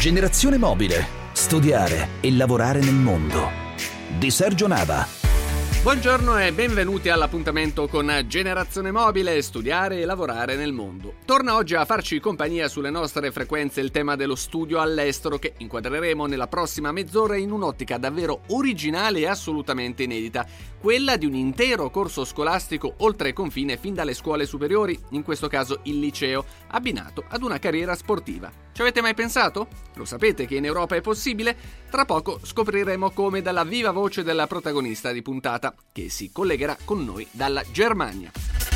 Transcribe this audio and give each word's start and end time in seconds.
Generazione 0.00 0.56
mobile. 0.56 1.06
Studiare 1.32 2.08
e 2.22 2.32
lavorare 2.32 2.80
nel 2.80 2.94
mondo. 2.94 3.50
Di 4.18 4.30
Sergio 4.30 4.66
Nava. 4.66 5.06
Buongiorno 5.82 6.38
e 6.38 6.54
benvenuti 6.54 7.10
all'appuntamento 7.10 7.86
con 7.86 8.10
Generazione 8.26 8.92
Mobile, 8.92 9.42
studiare 9.42 10.00
e 10.00 10.06
lavorare 10.06 10.56
nel 10.56 10.72
mondo. 10.72 11.16
Torna 11.26 11.54
oggi 11.54 11.74
a 11.74 11.84
farci 11.84 12.18
compagnia 12.18 12.68
sulle 12.68 12.88
nostre 12.88 13.30
frequenze 13.30 13.82
il 13.82 13.90
tema 13.90 14.16
dello 14.16 14.36
studio 14.36 14.80
all'estero 14.80 15.38
che 15.38 15.52
inquadreremo 15.58 16.24
nella 16.24 16.48
prossima 16.48 16.92
mezz'ora 16.92 17.36
in 17.36 17.50
un'ottica 17.50 17.98
davvero 17.98 18.44
originale 18.48 19.18
e 19.18 19.26
assolutamente 19.26 20.04
inedita, 20.04 20.46
quella 20.80 21.18
di 21.18 21.26
un 21.26 21.34
intero 21.34 21.90
corso 21.90 22.24
scolastico 22.24 22.94
oltre 22.98 23.34
confine 23.34 23.76
fin 23.76 23.92
dalle 23.92 24.14
scuole 24.14 24.46
superiori, 24.46 24.98
in 25.10 25.22
questo 25.22 25.48
caso 25.48 25.80
il 25.82 25.98
liceo, 25.98 26.46
abbinato 26.68 27.22
ad 27.28 27.42
una 27.42 27.58
carriera 27.58 27.94
sportiva. 27.94 28.50
Ci 28.72 28.80
avete 28.80 29.00
mai 29.00 29.14
pensato? 29.14 29.68
Lo 29.94 30.04
sapete 30.04 30.46
che 30.46 30.56
in 30.56 30.64
Europa 30.64 30.96
è 30.96 31.00
possibile? 31.00 31.56
Tra 31.90 32.04
poco 32.04 32.40
scopriremo 32.42 33.10
come 33.10 33.42
dalla 33.42 33.64
viva 33.64 33.90
voce 33.90 34.22
della 34.22 34.46
protagonista 34.46 35.12
di 35.12 35.22
puntata, 35.22 35.74
che 35.92 36.08
si 36.08 36.30
collegherà 36.32 36.76
con 36.84 37.04
noi 37.04 37.26
dalla 37.30 37.62
Germania. 37.72 38.69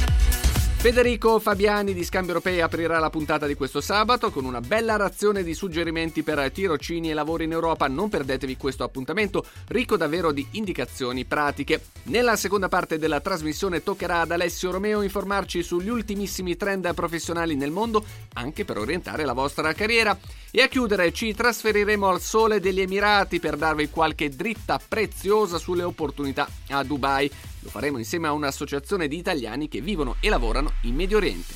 Federico 0.84 1.38
Fabiani 1.38 1.94
di 1.94 2.04
Scambio 2.04 2.34
Europei 2.34 2.60
aprirà 2.60 2.98
la 2.98 3.08
puntata 3.08 3.46
di 3.46 3.54
questo 3.54 3.80
sabato 3.80 4.30
con 4.30 4.44
una 4.44 4.60
bella 4.60 4.96
razione 4.96 5.42
di 5.42 5.54
suggerimenti 5.54 6.22
per 6.22 6.50
tirocini 6.52 7.08
e 7.08 7.14
lavori 7.14 7.44
in 7.44 7.52
Europa. 7.52 7.88
Non 7.88 8.10
perdetevi 8.10 8.58
questo 8.58 8.84
appuntamento, 8.84 9.46
ricco 9.68 9.96
davvero 9.96 10.30
di 10.30 10.46
indicazioni 10.50 11.24
pratiche. 11.24 11.86
Nella 12.02 12.36
seconda 12.36 12.68
parte 12.68 12.98
della 12.98 13.20
trasmissione 13.20 13.82
toccherà 13.82 14.20
ad 14.20 14.32
Alessio 14.32 14.72
Romeo 14.72 15.00
informarci 15.00 15.62
sugli 15.62 15.88
ultimissimi 15.88 16.54
trend 16.54 16.92
professionali 16.92 17.56
nel 17.56 17.70
mondo, 17.70 18.04
anche 18.34 18.66
per 18.66 18.76
orientare 18.76 19.24
la 19.24 19.32
vostra 19.32 19.72
carriera. 19.72 20.14
E 20.56 20.62
a 20.62 20.68
chiudere 20.68 21.12
ci 21.12 21.34
trasferiremo 21.34 22.06
al 22.06 22.20
sole 22.20 22.60
degli 22.60 22.80
Emirati 22.80 23.40
per 23.40 23.56
darvi 23.56 23.90
qualche 23.90 24.28
dritta 24.28 24.78
preziosa 24.78 25.58
sulle 25.58 25.82
opportunità 25.82 26.48
a 26.68 26.84
Dubai. 26.84 27.28
Lo 27.58 27.70
faremo 27.70 27.98
insieme 27.98 28.28
a 28.28 28.32
un'associazione 28.32 29.08
di 29.08 29.18
italiani 29.18 29.66
che 29.66 29.80
vivono 29.80 30.14
e 30.20 30.28
lavorano 30.28 30.74
in 30.82 30.94
Medio 30.94 31.16
Oriente. 31.16 31.54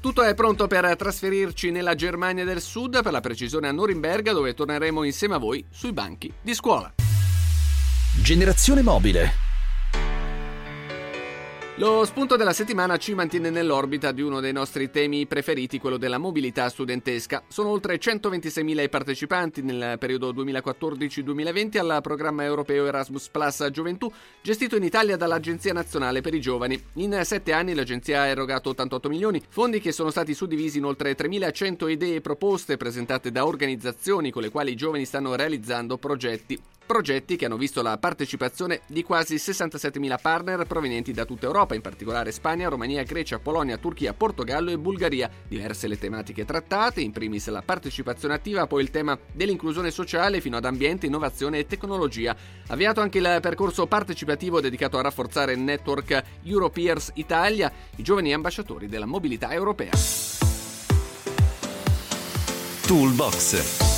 Tutto 0.00 0.22
è 0.22 0.34
pronto 0.34 0.66
per 0.66 0.94
trasferirci 0.94 1.70
nella 1.70 1.94
Germania 1.94 2.44
del 2.44 2.60
Sud, 2.60 3.02
per 3.02 3.10
la 3.10 3.20
precisione 3.20 3.68
a 3.68 3.72
Norimberga, 3.72 4.34
dove 4.34 4.52
torneremo 4.52 5.02
insieme 5.02 5.36
a 5.36 5.38
voi 5.38 5.64
sui 5.70 5.94
banchi 5.94 6.30
di 6.42 6.52
scuola. 6.52 6.92
Generazione 8.22 8.82
mobile 8.82 9.39
lo 11.76 12.04
spunto 12.04 12.36
della 12.36 12.52
settimana 12.52 12.96
ci 12.96 13.14
mantiene 13.14 13.48
nell'orbita 13.48 14.12
di 14.12 14.20
uno 14.20 14.40
dei 14.40 14.52
nostri 14.52 14.90
temi 14.90 15.26
preferiti, 15.26 15.78
quello 15.78 15.96
della 15.96 16.18
mobilità 16.18 16.68
studentesca. 16.68 17.42
Sono 17.48 17.70
oltre 17.70 17.98
126.000 17.98 18.82
i 18.82 18.88
partecipanti 18.88 19.62
nel 19.62 19.96
periodo 19.98 20.32
2014-2020 20.32 21.78
al 21.78 22.00
programma 22.02 22.44
europeo 22.44 22.86
Erasmus 22.86 23.28
Plus 23.28 23.68
Gioventù, 23.70 24.12
gestito 24.42 24.76
in 24.76 24.82
Italia 24.82 25.16
dall'Agenzia 25.16 25.72
Nazionale 25.72 26.20
per 26.20 26.34
i 26.34 26.40
Giovani. 26.40 26.82
In 26.94 27.18
sette 27.24 27.52
anni 27.52 27.74
l'agenzia 27.74 28.22
ha 28.22 28.26
erogato 28.26 28.70
88 28.70 29.08
milioni, 29.08 29.42
fondi 29.48 29.80
che 29.80 29.92
sono 29.92 30.10
stati 30.10 30.34
suddivisi 30.34 30.78
in 30.78 30.84
oltre 30.84 31.16
3.100 31.16 31.88
idee 31.88 32.20
proposte 32.20 32.76
presentate 32.76 33.30
da 33.30 33.46
organizzazioni 33.46 34.30
con 34.30 34.42
le 34.42 34.50
quali 34.50 34.72
i 34.72 34.76
giovani 34.76 35.04
stanno 35.04 35.34
realizzando 35.34 35.96
progetti 35.96 36.60
progetti 36.90 37.36
che 37.36 37.44
hanno 37.44 37.56
visto 37.56 37.82
la 37.82 37.96
partecipazione 37.98 38.80
di 38.88 39.04
quasi 39.04 39.36
67.000 39.36 40.18
partner 40.20 40.66
provenienti 40.66 41.12
da 41.12 41.24
tutta 41.24 41.46
Europa, 41.46 41.76
in 41.76 41.82
particolare 41.82 42.32
Spagna, 42.32 42.68
Romania, 42.68 43.04
Grecia, 43.04 43.38
Polonia, 43.38 43.76
Turchia, 43.76 44.12
Portogallo 44.12 44.70
e 44.72 44.76
Bulgaria. 44.76 45.30
Diverse 45.46 45.86
le 45.86 45.96
tematiche 45.96 46.44
trattate, 46.44 47.00
in 47.00 47.12
primis 47.12 47.46
la 47.46 47.62
partecipazione 47.62 48.34
attiva, 48.34 48.66
poi 48.66 48.82
il 48.82 48.90
tema 48.90 49.16
dell'inclusione 49.32 49.92
sociale 49.92 50.40
fino 50.40 50.56
ad 50.56 50.64
ambiente, 50.64 51.06
innovazione 51.06 51.58
e 51.58 51.66
tecnologia. 51.66 52.34
Avviato 52.66 53.00
anche 53.00 53.18
il 53.18 53.38
percorso 53.40 53.86
partecipativo 53.86 54.60
dedicato 54.60 54.98
a 54.98 55.02
rafforzare 55.02 55.52
il 55.52 55.60
network 55.60 56.20
Europeers 56.42 57.12
Italia, 57.14 57.70
i 57.94 58.02
giovani 58.02 58.34
ambasciatori 58.34 58.88
della 58.88 59.06
mobilità 59.06 59.52
europea. 59.52 59.92
Toolbox 62.84 63.89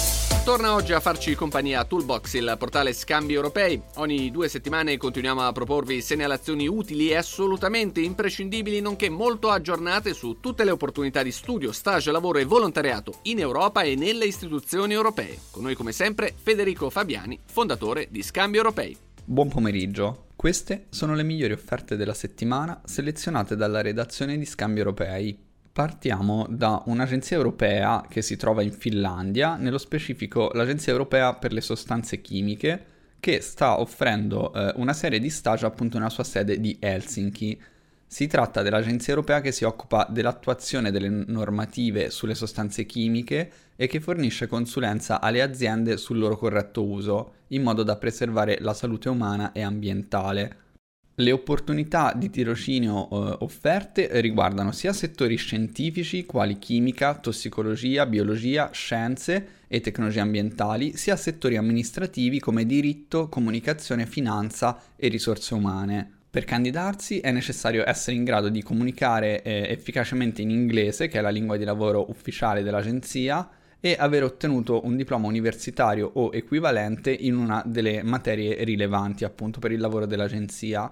Torna 0.45 0.75
oggi 0.75 0.93
a 0.93 0.99
farci 0.99 1.37
compagnia 1.37 1.85
Toolbox, 1.85 2.35
il 2.35 2.57
portale 2.59 2.93
Scambi 2.93 3.33
Europei. 3.33 3.81
Ogni 3.95 4.33
due 4.33 4.49
settimane 4.49 4.97
continuiamo 4.97 5.41
a 5.41 5.53
proporvi 5.53 6.03
segnalazioni 6.03 6.67
utili 6.67 7.11
e 7.11 7.15
assolutamente 7.15 8.01
imprescindibili, 8.01 8.81
nonché 8.81 9.09
molto 9.09 9.51
aggiornate 9.51 10.13
su 10.15 10.41
tutte 10.41 10.65
le 10.65 10.73
opportunità 10.73 11.23
di 11.23 11.31
studio, 11.31 11.71
stage, 11.71 12.11
lavoro 12.11 12.41
e 12.41 12.45
volontariato 12.45 13.21
in 13.23 13.39
Europa 13.39 13.83
e 13.83 13.95
nelle 13.95 14.25
istituzioni 14.25 14.95
europee. 14.95 15.39
Con 15.53 15.63
noi 15.63 15.77
come 15.77 15.93
sempre 15.93 16.35
Federico 16.37 16.91
Fabiani, 16.91 17.39
fondatore 17.45 18.09
di 18.11 18.25
Scambi 18.25 18.57
Europei. 18.57 18.97
Buon 19.25 19.49
pomeriggio. 19.49 20.27
Queste 20.35 20.87
sono 20.89 21.15
le 21.15 21.23
migliori 21.23 21.53
offerte 21.53 21.95
della 21.95 22.15
settimana 22.15 22.81
selezionate 22.85 23.55
dalla 23.55 23.81
redazione 23.81 24.37
di 24.37 24.45
Scambi 24.45 24.81
Europei 24.81 25.51
Partiamo 25.73 26.47
da 26.51 26.83
un'agenzia 26.85 27.35
europea 27.35 28.05
che 28.07 28.21
si 28.21 28.37
trova 28.37 28.61
in 28.61 28.73
Finlandia, 28.73 29.57
nello 29.57 29.79
specifico 29.79 30.51
l'Agenzia 30.53 30.93
europea 30.93 31.33
per 31.33 31.55
le 31.55 31.63
sostanze 31.63 32.21
chimiche, 32.21 32.85
che 33.19 33.41
sta 33.41 33.81
offrendo 33.81 34.53
eh, 34.53 34.75
una 34.77 34.93
serie 34.93 35.19
di 35.19 35.31
stage 35.31 35.65
appunto 35.65 35.97
nella 35.97 36.11
sua 36.11 36.25
sede 36.25 36.61
di 36.61 36.77
Helsinki. 36.79 37.59
Si 38.07 38.27
tratta 38.27 38.61
dell'agenzia 38.61 39.15
europea 39.15 39.41
che 39.41 39.51
si 39.51 39.65
occupa 39.65 40.07
dell'attuazione 40.11 40.91
delle 40.91 41.09
normative 41.09 42.11
sulle 42.11 42.35
sostanze 42.35 42.85
chimiche 42.85 43.51
e 43.75 43.87
che 43.87 44.01
fornisce 44.01 44.49
consulenza 44.49 45.23
alle 45.23 45.41
aziende 45.41 45.97
sul 45.97 46.19
loro 46.19 46.37
corretto 46.37 46.85
uso, 46.85 47.33
in 47.49 47.63
modo 47.63 47.83
da 47.83 47.97
preservare 47.97 48.59
la 48.61 48.75
salute 48.75 49.09
umana 49.09 49.53
e 49.53 49.63
ambientale. 49.63 50.57
Le 51.17 51.31
opportunità 51.31 52.15
di 52.17 52.31
tirocinio 52.31 53.05
eh, 53.11 53.37
offerte 53.41 54.09
riguardano 54.23 54.73
sia 54.73 54.95
settori 54.95 55.37
scientifici 55.37 56.25
quali 56.25 56.59
chimica, 56.59 57.15
tossicologia, 57.15 58.07
biologia, 58.07 58.71
scienze 58.73 59.61
e 59.69 59.81
tecnologie 59.81 60.21
ambientali, 60.21 60.97
sia 60.97 61.17
settori 61.17 61.59
amministrativi 61.59 62.41
come 62.41 62.65
diritto, 62.65 63.29
comunicazione, 63.29 64.07
finanza 64.07 64.81
e 64.97 65.09
risorse 65.09 65.53
umane. 65.53 66.11
Per 66.31 66.45
candidarsi 66.45 67.21
è 67.21 67.31
necessario 67.31 67.87
essere 67.87 68.17
in 68.17 68.25
grado 68.25 68.49
di 68.49 68.63
comunicare 68.63 69.43
eh, 69.43 69.67
efficacemente 69.69 70.41
in 70.41 70.49
inglese, 70.49 71.09
che 71.09 71.19
è 71.19 71.21
la 71.21 71.29
lingua 71.29 71.59
di 71.59 71.65
lavoro 71.65 72.09
ufficiale 72.09 72.63
dell'agenzia, 72.63 73.47
e 73.85 73.97
aver 73.99 74.23
ottenuto 74.23 74.87
un 74.87 74.97
diploma 74.97 75.27
universitario 75.27 76.09
o 76.15 76.31
equivalente 76.33 77.11
in 77.11 77.37
una 77.37 77.63
delle 77.67 78.03
materie 78.03 78.65
rilevanti 78.65 79.25
appunto 79.25 79.59
per 79.59 79.73
il 79.73 79.81
lavoro 79.81 80.07
dell'agenzia. 80.07 80.91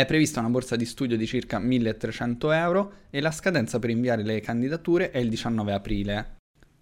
È 0.00 0.06
prevista 0.06 0.40
una 0.40 0.48
borsa 0.48 0.76
di 0.76 0.86
studio 0.86 1.14
di 1.14 1.26
circa 1.26 1.58
1300 1.58 2.52
euro 2.52 2.92
e 3.10 3.20
la 3.20 3.30
scadenza 3.30 3.78
per 3.78 3.90
inviare 3.90 4.22
le 4.22 4.40
candidature 4.40 5.10
è 5.10 5.18
il 5.18 5.28
19 5.28 5.74
aprile. 5.74 6.36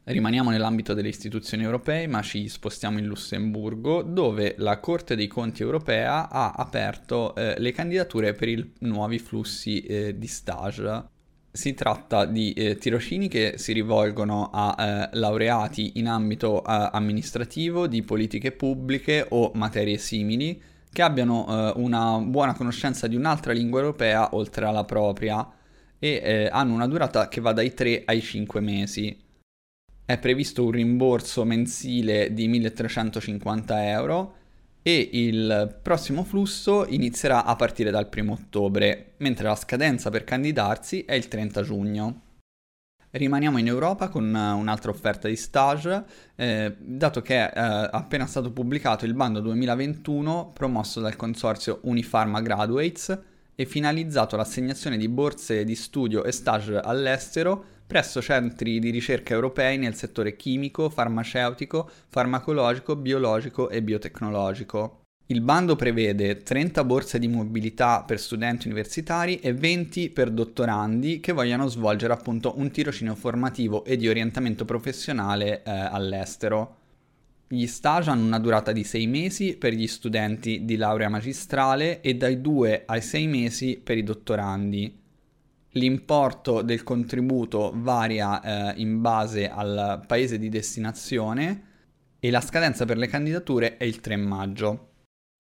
Rimaniamo 0.05 0.51
nell'ambito 0.51 0.95
delle 0.95 1.09
istituzioni 1.09 1.65
europee, 1.65 2.07
ma 2.07 2.23
ci 2.23 2.47
spostiamo 2.47 2.97
in 3.01 3.07
Lussemburgo, 3.07 4.03
dove 4.03 4.55
la 4.59 4.79
Corte 4.79 5.17
dei 5.17 5.27
Conti 5.27 5.63
europea 5.63 6.31
ha 6.31 6.53
aperto 6.53 7.35
eh, 7.35 7.57
le 7.59 7.73
candidature 7.73 8.35
per 8.35 8.51
i 8.51 8.75
nuovi 8.83 9.19
flussi 9.19 9.81
eh, 9.81 10.17
di 10.17 10.29
stage. 10.29 11.07
Si 11.51 11.75
tratta 11.75 12.25
di 12.25 12.53
eh, 12.53 12.77
tirocini 12.77 13.27
che 13.27 13.55
si 13.57 13.73
rivolgono 13.73 14.51
a 14.53 14.77
eh, 14.79 15.17
laureati 15.19 15.99
in 15.99 16.07
ambito 16.07 16.61
eh, 16.61 16.89
amministrativo, 16.93 17.89
di 17.89 18.03
politiche 18.03 18.53
pubbliche 18.53 19.27
o 19.31 19.51
materie 19.55 19.99
simili, 19.99 20.77
che 20.99 21.05
abbiano 21.05 21.47
eh, 21.47 21.73
una 21.77 22.19
buona 22.19 22.55
conoscenza 22.55 23.07
di 23.07 23.15
un'altra 23.15 23.53
lingua 23.53 23.79
europea 23.79 24.35
oltre 24.35 24.67
alla 24.67 24.83
propria 24.83 25.49
e 25.97 26.21
eh, 26.25 26.49
hanno 26.51 26.75
una 26.75 26.89
durata 26.89 27.29
che 27.29 27.41
va 27.41 27.53
dai 27.53 27.73
3 27.73 28.03
ai 28.05 28.21
5 28.21 28.61
mesi. 28.61 29.17
È 30.05 30.19
previsto 30.19 30.65
un 30.65 30.73
rimborso 30.73 31.45
mensile 31.45 32.35
di 32.35 32.49
1350 32.49 33.89
euro 33.91 34.35
e 34.83 35.11
il 35.13 35.79
prossimo 35.81 36.25
flusso 36.25 36.85
inizierà 36.89 37.45
a 37.45 37.55
partire 37.55 37.93
dal 37.93 38.09
1 38.13 38.33
ottobre, 38.33 39.13
mentre 39.19 39.47
la 39.47 39.55
scadenza 39.55 40.11
per 40.11 40.25
candidarsi 40.25 41.05
è 41.05 41.15
il 41.15 41.29
30 41.29 41.63
giugno. 41.63 42.21
Rimaniamo 43.11 43.57
in 43.57 43.67
Europa 43.67 44.09
con 44.09 44.25
un'altra 44.25 44.91
offerta 44.91 45.29
di 45.29 45.37
stage, 45.37 46.05
eh, 46.37 46.77
dato 46.79 47.23
che 47.23 47.51
è 47.51 47.53
eh, 47.57 47.89
appena 47.91 48.27
stato 48.27 48.53
pubblicato 48.53 49.07
il 49.07 49.15
bando 49.15 49.41
2021 49.41 50.51
promosso 50.53 51.01
dal 51.01 51.17
consorzio 51.17 51.79
Unifarma 51.85 52.43
Graduates 52.43 53.19
e 53.55 53.65
finalizzato 53.65 54.35
all'assegnazione 54.35 54.99
di 54.99 55.09
borse 55.09 55.65
di 55.65 55.75
studio 55.75 56.23
e 56.23 56.33
stage 56.33 56.77
all'estero 56.77 57.65
presso 57.87 58.21
centri 58.21 58.79
di 58.79 58.91
ricerca 58.91 59.33
europei 59.33 59.79
nel 59.79 59.95
settore 59.95 60.37
chimico, 60.37 60.91
farmaceutico, 60.91 61.89
farmacologico, 62.09 62.95
biologico 62.95 63.71
e 63.71 63.83
biotecnologico. 63.83 65.08
Il 65.31 65.43
bando 65.43 65.77
prevede 65.77 66.43
30 66.43 66.85
borse 66.85 67.19
di 67.19 67.29
mobilità 67.29 68.03
per 68.03 68.19
studenti 68.19 68.67
universitari 68.67 69.41
e 69.41 69.53
20 69.53 70.09
per 70.09 70.31
dottorandi 70.31 71.21
che 71.21 71.33
vogliano 71.33 71.67
svolgere 71.67 72.15
appunto 72.15 72.55
un 72.57 72.71
tirocinio 72.71 73.15
formativo 73.15 73.85
e 73.85 73.99
di 73.99 74.09
orientamento 74.09 74.65
professionale 74.65 75.63
eh, 75.63 75.71
all'estero. 75.71 76.77
Gli 77.47 77.67
stage 77.67 78.09
hanno 78.09 78.25
una 78.25 78.39
durata 78.39 78.73
di 78.73 78.85
6 78.85 79.07
mesi 79.07 79.57
per 79.59 79.75
gli 79.75 79.87
studenti 79.87 80.65
di 80.65 80.77
laurea 80.77 81.11
magistrale 81.11 82.01
e 82.01 82.15
dai 82.15 82.41
2 82.41 82.85
ai 82.87 83.03
6 83.03 83.27
mesi 83.27 83.79
per 83.85 83.99
i 83.99 84.05
dottorandi. 84.05 84.99
L'importo 85.73 86.63
del 86.63 86.83
contributo 86.83 87.71
varia 87.75 88.73
eh, 88.73 88.81
in 88.81 89.03
base 89.03 89.51
al 89.51 90.03
paese 90.07 90.39
di 90.39 90.49
destinazione 90.49 91.65
e 92.19 92.31
la 92.31 92.41
scadenza 92.41 92.87
per 92.87 92.97
le 92.97 93.09
candidature 93.09 93.77
è 93.77 93.85
il 93.85 94.01
3 94.01 94.17
maggio. 94.17 94.88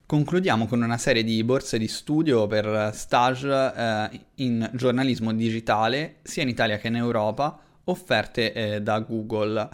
Concludiamo 0.08 0.66
con 0.66 0.80
una 0.80 0.96
serie 0.96 1.22
di 1.22 1.44
borse 1.44 1.76
di 1.76 1.86
studio 1.86 2.46
per 2.46 2.92
stage 2.94 3.46
eh, 3.76 4.20
in 4.36 4.70
giornalismo 4.72 5.34
digitale 5.34 6.20
sia 6.22 6.44
in 6.44 6.48
Italia 6.48 6.78
che 6.78 6.86
in 6.86 6.96
Europa 6.96 7.60
offerte 7.84 8.54
eh, 8.54 8.80
da 8.80 9.00
Google. 9.00 9.68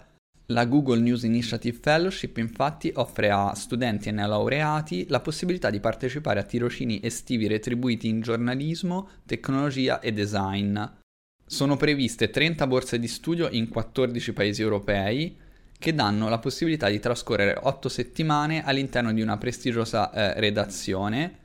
La 0.47 0.65
Google 0.65 0.99
News 0.99 1.23
Initiative 1.23 1.79
Fellowship 1.81 2.35
infatti 2.35 2.91
offre 2.95 3.29
a 3.29 3.55
studenti 3.55 4.09
e 4.09 4.11
neolaureati 4.11 5.05
la 5.07 5.21
possibilità 5.21 5.69
di 5.69 5.79
partecipare 5.79 6.41
a 6.41 6.43
tirocini 6.43 6.99
estivi 7.01 7.47
retribuiti 7.47 8.09
in 8.09 8.19
giornalismo, 8.19 9.07
tecnologia 9.25 10.01
e 10.01 10.11
design. 10.11 10.77
Sono 11.45 11.77
previste 11.77 12.29
30 12.29 12.67
borse 12.67 12.99
di 12.99 13.07
studio 13.07 13.47
in 13.49 13.69
14 13.69 14.33
paesi 14.33 14.61
europei, 14.61 15.43
che 15.85 15.93
danno 15.93 16.29
la 16.29 16.39
possibilità 16.39 16.89
di 16.89 16.99
trascorrere 16.99 17.59
8 17.61 17.89
settimane 17.89 18.63
all'interno 18.65 19.13
di 19.13 19.21
una 19.21 19.37
prestigiosa 19.37 20.11
eh, 20.11 20.39
redazione 20.39 21.37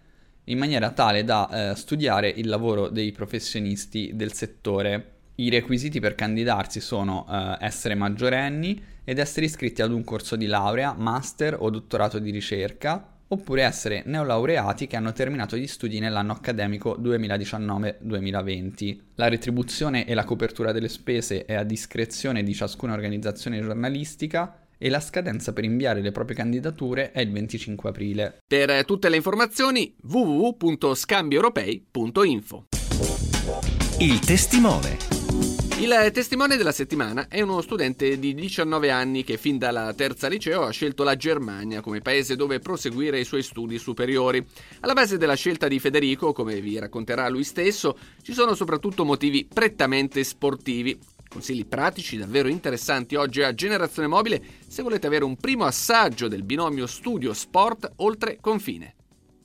in 0.45 0.57
maniera 0.57 0.93
tale 0.93 1.25
da 1.25 1.73
eh, 1.73 1.77
studiare 1.77 2.31
il 2.31 2.49
lavoro 2.49 2.89
dei 2.89 3.13
professionisti 3.13 4.13
del 4.15 4.33
settore. 4.33 5.17
I 5.35 5.51
requisiti 5.51 6.01
per 6.01 6.15
candidarsi 6.15 6.81
sono 6.81 7.27
eh, 7.29 7.59
essere 7.67 7.95
maggiorenni 7.95 8.83
ed 9.05 9.19
essere 9.19 9.45
iscritti 9.45 9.83
ad 9.83 9.93
un 9.93 10.05
corso 10.05 10.37
di 10.37 10.47
laurea, 10.47 10.95
master 10.95 11.59
o 11.59 11.69
dottorato 11.69 12.19
di 12.19 12.31
ricerca, 12.31 13.20
oppure 13.33 13.63
essere 13.63 14.03
neolaureati 14.07 14.87
che 14.87 14.97
hanno 14.97 15.13
terminato 15.13 15.57
gli 15.57 15.67
studi 15.67 15.99
nell'anno 15.99 16.33
accademico 16.33 16.97
2019-2020. 17.01 18.99
La 19.15 19.29
retribuzione 19.29 20.07
e 20.07 20.15
la 20.15 20.25
copertura 20.25 20.73
delle 20.73 20.89
spese 20.89 21.45
è 21.45 21.55
a 21.55 21.63
discrezione 21.63 22.43
di 22.43 22.55
ciascuna 22.55 22.95
organizzazione 22.95 23.61
giornalistica 23.61 24.65
e 24.83 24.89
la 24.89 25.01
scadenza 25.01 25.53
per 25.53 25.65
inviare 25.65 26.01
le 26.01 26.11
proprie 26.11 26.37
candidature 26.37 27.13
è 27.13 27.21
il 27.21 27.31
25 27.31 27.91
aprile. 27.91 28.39
Per 28.47 28.85
tutte 28.85 29.11
le 29.11 29.17
informazioni 29.17 29.95
www.scambioeuropei.info. 30.03 32.65
Il 33.99 34.19
testimone. 34.21 35.20
Il 35.81 36.11
testimone 36.13 36.59
della 36.59 36.73
settimana 36.73 37.27
è 37.27 37.41
uno 37.41 37.63
studente 37.63 38.19
di 38.19 38.35
19 38.35 38.91
anni 38.91 39.25
che 39.25 39.39
fin 39.39 39.57
dalla 39.57 39.95
terza 39.95 40.29
liceo 40.29 40.65
ha 40.65 40.71
scelto 40.71 41.05
la 41.05 41.17
Germania 41.17 41.81
come 41.81 42.03
paese 42.03 42.37
dove 42.37 42.59
proseguire 42.59 43.19
i 43.19 43.25
suoi 43.25 43.43
studi 43.43 43.79
superiori. 43.79 44.47
Alla 44.81 44.93
base 44.93 45.17
della 45.17 45.37
scelta 45.37 45.69
di 45.69 45.79
Federico, 45.79 46.35
come 46.35 46.61
vi 46.61 46.79
racconterà 46.79 47.31
lui 47.31 47.45
stesso, 47.45 47.97
ci 48.21 48.35
sono 48.35 48.55
soprattutto 48.55 49.07
motivi 49.07 49.49
prettamente 49.51 50.23
sportivi. 50.23 50.99
Consigli 51.27 51.67
pratici 51.67 52.19
davvero 52.19 52.49
interessanti 52.49 53.15
oggi 53.15 53.41
a 53.41 53.55
Generazione 53.55 54.07
Mobile 54.07 54.43
se 54.69 54.83
volete 54.83 55.07
avere 55.07 55.25
un 55.25 55.37
primo 55.37 55.65
assaggio 55.65 56.29
del 56.29 56.43
binomio 56.43 56.87
studio-sport 56.87 57.93
oltre 57.97 58.37
confine. 58.39 58.97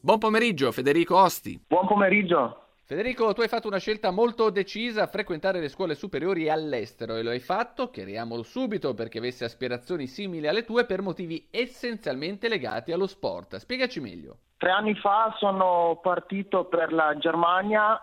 Buon 0.01 0.19
pomeriggio 0.19 0.73
Federico 0.73 1.15
Osti. 1.15 1.61
Buon 1.65 1.87
pomeriggio. 1.87 2.64
Federico, 2.87 3.33
tu 3.33 3.41
hai 3.41 3.47
fatto 3.47 3.67
una 3.67 3.79
scelta 3.79 4.11
molto 4.11 4.51
decisa 4.51 5.07
frequentare 5.07 5.59
le 5.59 5.69
scuole 5.69 5.95
superiori 5.95 6.51
all'estero 6.51 7.15
e 7.15 7.23
lo 7.23 7.31
hai 7.31 7.39
fatto, 7.39 7.89
chiariamolo 7.89 8.43
subito, 8.43 8.93
perché 8.93 9.17
avessi 9.17 9.43
aspirazioni 9.43 10.05
simili 10.05 10.47
alle 10.47 10.65
tue 10.65 10.85
per 10.85 11.01
motivi 11.01 11.47
essenzialmente 11.49 12.47
legati 12.47 12.91
allo 12.91 13.07
sport. 13.07 13.55
Spiegaci 13.55 13.99
meglio. 13.99 14.37
Tre 14.57 14.69
anni 14.69 14.93
fa 14.93 15.33
sono 15.39 15.99
partito 15.99 16.65
per 16.65 16.93
la 16.93 17.17
Germania, 17.17 17.99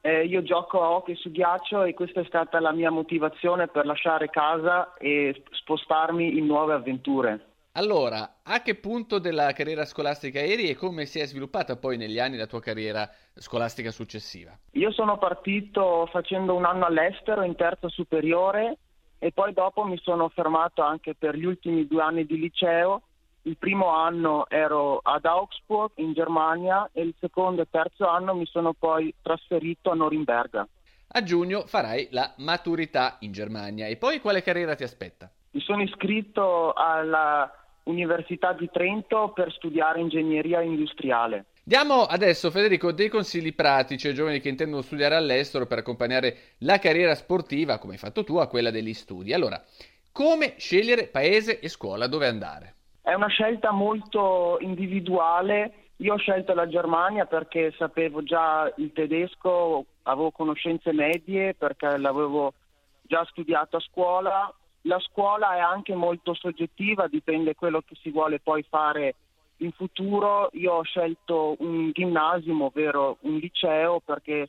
eh, 0.00 0.24
io 0.24 0.42
gioco 0.42 0.82
a 0.82 0.92
hockey 0.92 1.14
su 1.14 1.30
ghiaccio 1.30 1.82
e 1.82 1.92
questa 1.92 2.20
è 2.20 2.24
stata 2.24 2.58
la 2.58 2.72
mia 2.72 2.90
motivazione 2.90 3.68
per 3.68 3.84
lasciare 3.84 4.30
casa 4.30 4.94
e 4.94 5.42
spostarmi 5.50 6.38
in 6.38 6.46
nuove 6.46 6.72
avventure. 6.72 7.55
Allora, 7.76 8.36
a 8.42 8.62
che 8.62 8.76
punto 8.76 9.18
della 9.18 9.52
carriera 9.52 9.84
scolastica 9.84 10.40
eri 10.40 10.70
e 10.70 10.76
come 10.76 11.04
si 11.04 11.18
è 11.18 11.26
sviluppata 11.26 11.76
poi 11.76 11.98
negli 11.98 12.18
anni 12.18 12.38
la 12.38 12.46
tua 12.46 12.60
carriera 12.60 13.06
scolastica 13.34 13.90
successiva? 13.90 14.56
Io 14.72 14.90
sono 14.92 15.18
partito 15.18 16.08
facendo 16.10 16.54
un 16.54 16.64
anno 16.64 16.86
all'estero 16.86 17.42
in 17.42 17.54
terza 17.54 17.90
superiore 17.90 18.78
e 19.18 19.30
poi 19.30 19.52
dopo 19.52 19.84
mi 19.84 19.98
sono 19.98 20.30
fermato 20.30 20.80
anche 20.80 21.14
per 21.14 21.36
gli 21.36 21.44
ultimi 21.44 21.86
due 21.86 22.00
anni 22.00 22.24
di 22.24 22.38
liceo. 22.38 23.02
Il 23.42 23.58
primo 23.58 23.90
anno 23.90 24.46
ero 24.48 25.00
ad 25.02 25.26
Augsburg 25.26 25.90
in 25.96 26.14
Germania 26.14 26.88
e 26.94 27.02
il 27.02 27.14
secondo 27.20 27.60
e 27.60 27.66
terzo 27.70 28.08
anno 28.08 28.34
mi 28.34 28.46
sono 28.46 28.72
poi 28.72 29.14
trasferito 29.20 29.90
a 29.90 29.94
Norimberga. 29.94 30.66
A 31.08 31.22
giugno 31.22 31.66
farai 31.66 32.08
la 32.10 32.32
maturità 32.38 33.18
in 33.20 33.32
Germania 33.32 33.86
e 33.86 33.98
poi 33.98 34.18
quale 34.20 34.42
carriera 34.42 34.74
ti 34.74 34.82
aspetta? 34.82 35.30
Mi 35.50 35.60
sono 35.60 35.82
iscritto 35.82 36.72
alla 36.72 37.50
Università 37.86 38.52
di 38.52 38.68
Trento 38.72 39.32
per 39.34 39.52
studiare 39.52 40.00
ingegneria 40.00 40.60
industriale. 40.60 41.46
Diamo 41.62 42.02
adesso, 42.02 42.50
Federico, 42.50 42.92
dei 42.92 43.08
consigli 43.08 43.54
pratici 43.54 44.06
ai 44.06 44.14
giovani 44.14 44.40
che 44.40 44.48
intendono 44.48 44.82
studiare 44.82 45.16
all'estero 45.16 45.66
per 45.66 45.78
accompagnare 45.78 46.36
la 46.58 46.78
carriera 46.78 47.14
sportiva, 47.14 47.78
come 47.78 47.94
hai 47.94 47.98
fatto 47.98 48.22
tu, 48.22 48.36
a 48.36 48.46
quella 48.46 48.70
degli 48.70 48.94
studi. 48.94 49.32
Allora, 49.32 49.60
come 50.12 50.54
scegliere 50.58 51.08
paese 51.08 51.58
e 51.58 51.68
scuola 51.68 52.06
dove 52.06 52.26
andare? 52.26 52.74
È 53.02 53.12
una 53.14 53.26
scelta 53.28 53.70
molto 53.72 54.58
individuale. 54.60 55.90
Io 55.96 56.14
ho 56.14 56.18
scelto 56.18 56.54
la 56.54 56.68
Germania 56.68 57.26
perché 57.26 57.72
sapevo 57.76 58.22
già 58.22 58.72
il 58.76 58.92
tedesco, 58.92 59.84
avevo 60.02 60.30
conoscenze 60.30 60.92
medie 60.92 61.54
perché 61.54 61.96
l'avevo 61.98 62.52
già 63.02 63.24
studiato 63.30 63.76
a 63.76 63.80
scuola 63.80 64.54
la 64.86 64.98
scuola 65.00 65.56
è 65.56 65.58
anche 65.58 65.94
molto 65.94 66.34
soggettiva, 66.34 67.08
dipende 67.08 67.52
da 67.52 67.54
quello 67.54 67.82
che 67.82 67.96
si 68.00 68.10
vuole 68.10 68.40
poi 68.40 68.64
fare 68.68 69.14
in 69.58 69.72
futuro. 69.72 70.50
Io 70.52 70.74
ho 70.74 70.82
scelto 70.82 71.56
un 71.58 71.90
ginnasio, 71.92 72.64
ovvero 72.64 73.18
un 73.20 73.36
liceo, 73.36 74.00
perché 74.00 74.48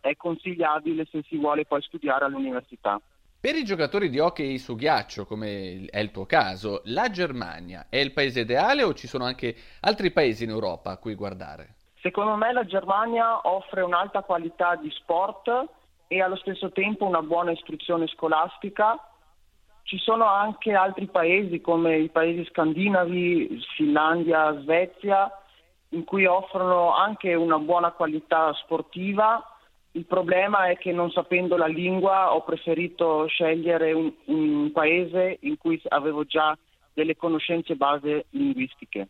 è 0.00 0.16
consigliabile 0.16 1.06
se 1.10 1.22
si 1.28 1.36
vuole 1.36 1.64
poi 1.64 1.82
studiare 1.82 2.24
all'università. 2.24 3.00
Per 3.40 3.54
i 3.54 3.64
giocatori 3.64 4.08
di 4.08 4.18
hockey 4.18 4.56
su 4.56 4.74
ghiaccio, 4.74 5.26
come 5.26 5.84
è 5.90 5.98
il 5.98 6.10
tuo 6.10 6.24
caso, 6.24 6.80
la 6.84 7.10
Germania 7.10 7.86
è 7.90 7.98
il 7.98 8.12
paese 8.12 8.40
ideale 8.40 8.82
o 8.82 8.94
ci 8.94 9.06
sono 9.06 9.24
anche 9.24 9.54
altri 9.80 10.10
paesi 10.12 10.44
in 10.44 10.50
Europa 10.50 10.92
a 10.92 10.96
cui 10.96 11.14
guardare? 11.14 11.74
Secondo 12.00 12.36
me 12.36 12.52
la 12.52 12.64
Germania 12.64 13.46
offre 13.46 13.82
un'alta 13.82 14.22
qualità 14.22 14.76
di 14.76 14.90
sport 14.90 15.68
e 16.06 16.22
allo 16.22 16.36
stesso 16.36 16.70
tempo 16.70 17.04
una 17.04 17.22
buona 17.22 17.50
istruzione 17.50 18.06
scolastica 18.06 18.98
ci 19.84 19.98
sono 19.98 20.26
anche 20.26 20.72
altri 20.72 21.06
paesi 21.06 21.60
come 21.60 21.98
i 21.98 22.08
paesi 22.08 22.44
scandinavi, 22.46 23.62
Finlandia, 23.76 24.58
Svezia, 24.60 25.30
in 25.90 26.04
cui 26.04 26.24
offrono 26.24 26.94
anche 26.94 27.34
una 27.34 27.58
buona 27.58 27.92
qualità 27.92 28.52
sportiva. 28.54 29.42
Il 29.92 30.06
problema 30.06 30.68
è 30.68 30.78
che 30.78 30.90
non 30.90 31.10
sapendo 31.10 31.56
la 31.56 31.66
lingua 31.66 32.34
ho 32.34 32.42
preferito 32.42 33.26
scegliere 33.26 33.92
un, 33.92 34.10
un 34.24 34.72
paese 34.72 35.36
in 35.42 35.58
cui 35.58 35.80
avevo 35.88 36.24
già 36.24 36.56
delle 36.92 37.14
conoscenze 37.14 37.76
base 37.76 38.26
linguistiche. 38.30 39.08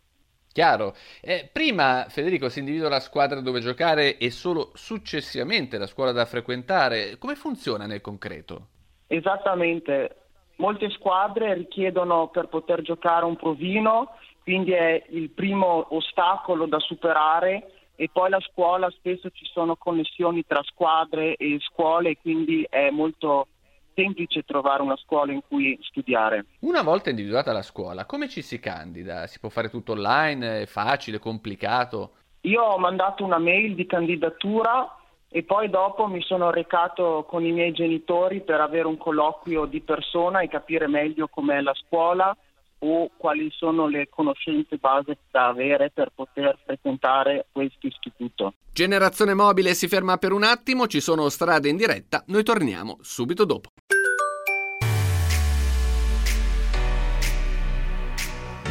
Chiaro. 0.53 0.95
Eh, 1.21 1.49
prima 1.53 2.07
Federico 2.09 2.49
si 2.49 2.59
individua 2.59 2.89
la 2.89 3.01
squadra 3.01 3.41
dove 3.41 3.61
giocare 3.61 4.19
e 4.19 4.31
solo 4.31 4.73
successivamente 4.75 5.79
la 5.79 5.87
scuola 5.87 6.11
da 6.11 6.27
frequentare. 6.27 7.17
Come 7.19 7.37
funziona 7.37 7.87
nel 7.87 8.01
concreto? 8.01 8.69
Esattamente. 9.07 10.24
Molte 10.57 10.91
squadre 10.91 11.55
richiedono 11.55 12.29
per 12.29 12.49
poter 12.49 12.83
giocare 12.83 13.25
un 13.25 13.37
provino, 13.37 14.17
quindi 14.43 14.73
è 14.73 15.05
il 15.11 15.31
primo 15.31 15.87
ostacolo 15.91 16.67
da 16.67 16.79
superare 16.79 17.71
e 17.97 18.09
poi 18.13 18.31
la 18.31 18.41
scuola 18.41 18.91
spesso 18.91 19.31
ci 19.31 19.45
sono 19.47 19.77
connessioni 19.77 20.45
tra 20.47 20.63
squadre 20.63 21.37
e 21.37 21.59
scuole, 21.61 22.19
quindi 22.19 22.67
è 22.69 22.91
molto 22.91 23.49
semplice 23.95 24.43
trovare 24.43 24.83
una 24.83 24.97
scuola 24.97 25.33
in 25.33 25.41
cui 25.47 25.79
studiare. 25.83 26.47
Una 26.61 26.83
volta 26.83 27.11
individuata 27.11 27.53
la 27.53 27.63
scuola, 27.63 28.05
come 28.05 28.29
ci 28.29 28.43
si 28.43 28.59
candida? 28.59 29.27
Si 29.27 29.39
può 29.39 29.49
fare 29.49 29.71
tutto 29.71 29.93
online? 29.93 30.63
È 30.63 30.67
facile, 30.67 31.19
complicato? 31.19 32.15
Io 32.43 32.63
ho 32.63 32.79
mandato 32.79 33.25
una 33.25 33.39
mail 33.39 33.75
di 33.75 33.87
candidatura 33.87 34.99
e 35.37 35.43
poi 35.43 35.69
dopo 35.69 36.07
mi 36.07 36.23
sono 36.23 36.53
recato 36.53 37.27
con 37.29 37.45
i 37.45 37.51
miei 37.51 37.73
genitori 37.73 38.43
per 38.43 38.61
avere 38.61 38.87
un 38.87 38.97
colloquio 38.97 39.65
di 39.65 39.81
persona 39.81 40.43
e 40.43 40.49
capire 40.49 40.87
meglio 40.87 41.27
com'è 41.27 41.61
la 41.61 41.75
scuola, 41.75 42.37
o 42.79 43.11
quali 43.17 43.51
sono 43.51 43.89
le 43.89 44.09
conoscenze 44.09 44.77
base 44.77 45.19
da 45.33 45.49
avere 45.49 45.91
per 45.91 46.13
poter 46.15 46.57
frequentare 46.65 47.47
questo 47.51 47.89
istituto. 47.89 48.55
Generazione 48.73 49.35
mobile 49.35 49.75
si 49.75 49.89
ferma 49.89 50.19
per 50.19 50.31
un 50.31 50.45
attimo, 50.45 50.87
ci 50.87 51.01
sono 51.01 51.29
strade 51.29 51.69
in 51.69 51.77
diretta, 51.77 52.23
noi 52.29 52.45
torniamo 52.45 52.99
subito 53.01 53.45
dopo. 53.45 53.71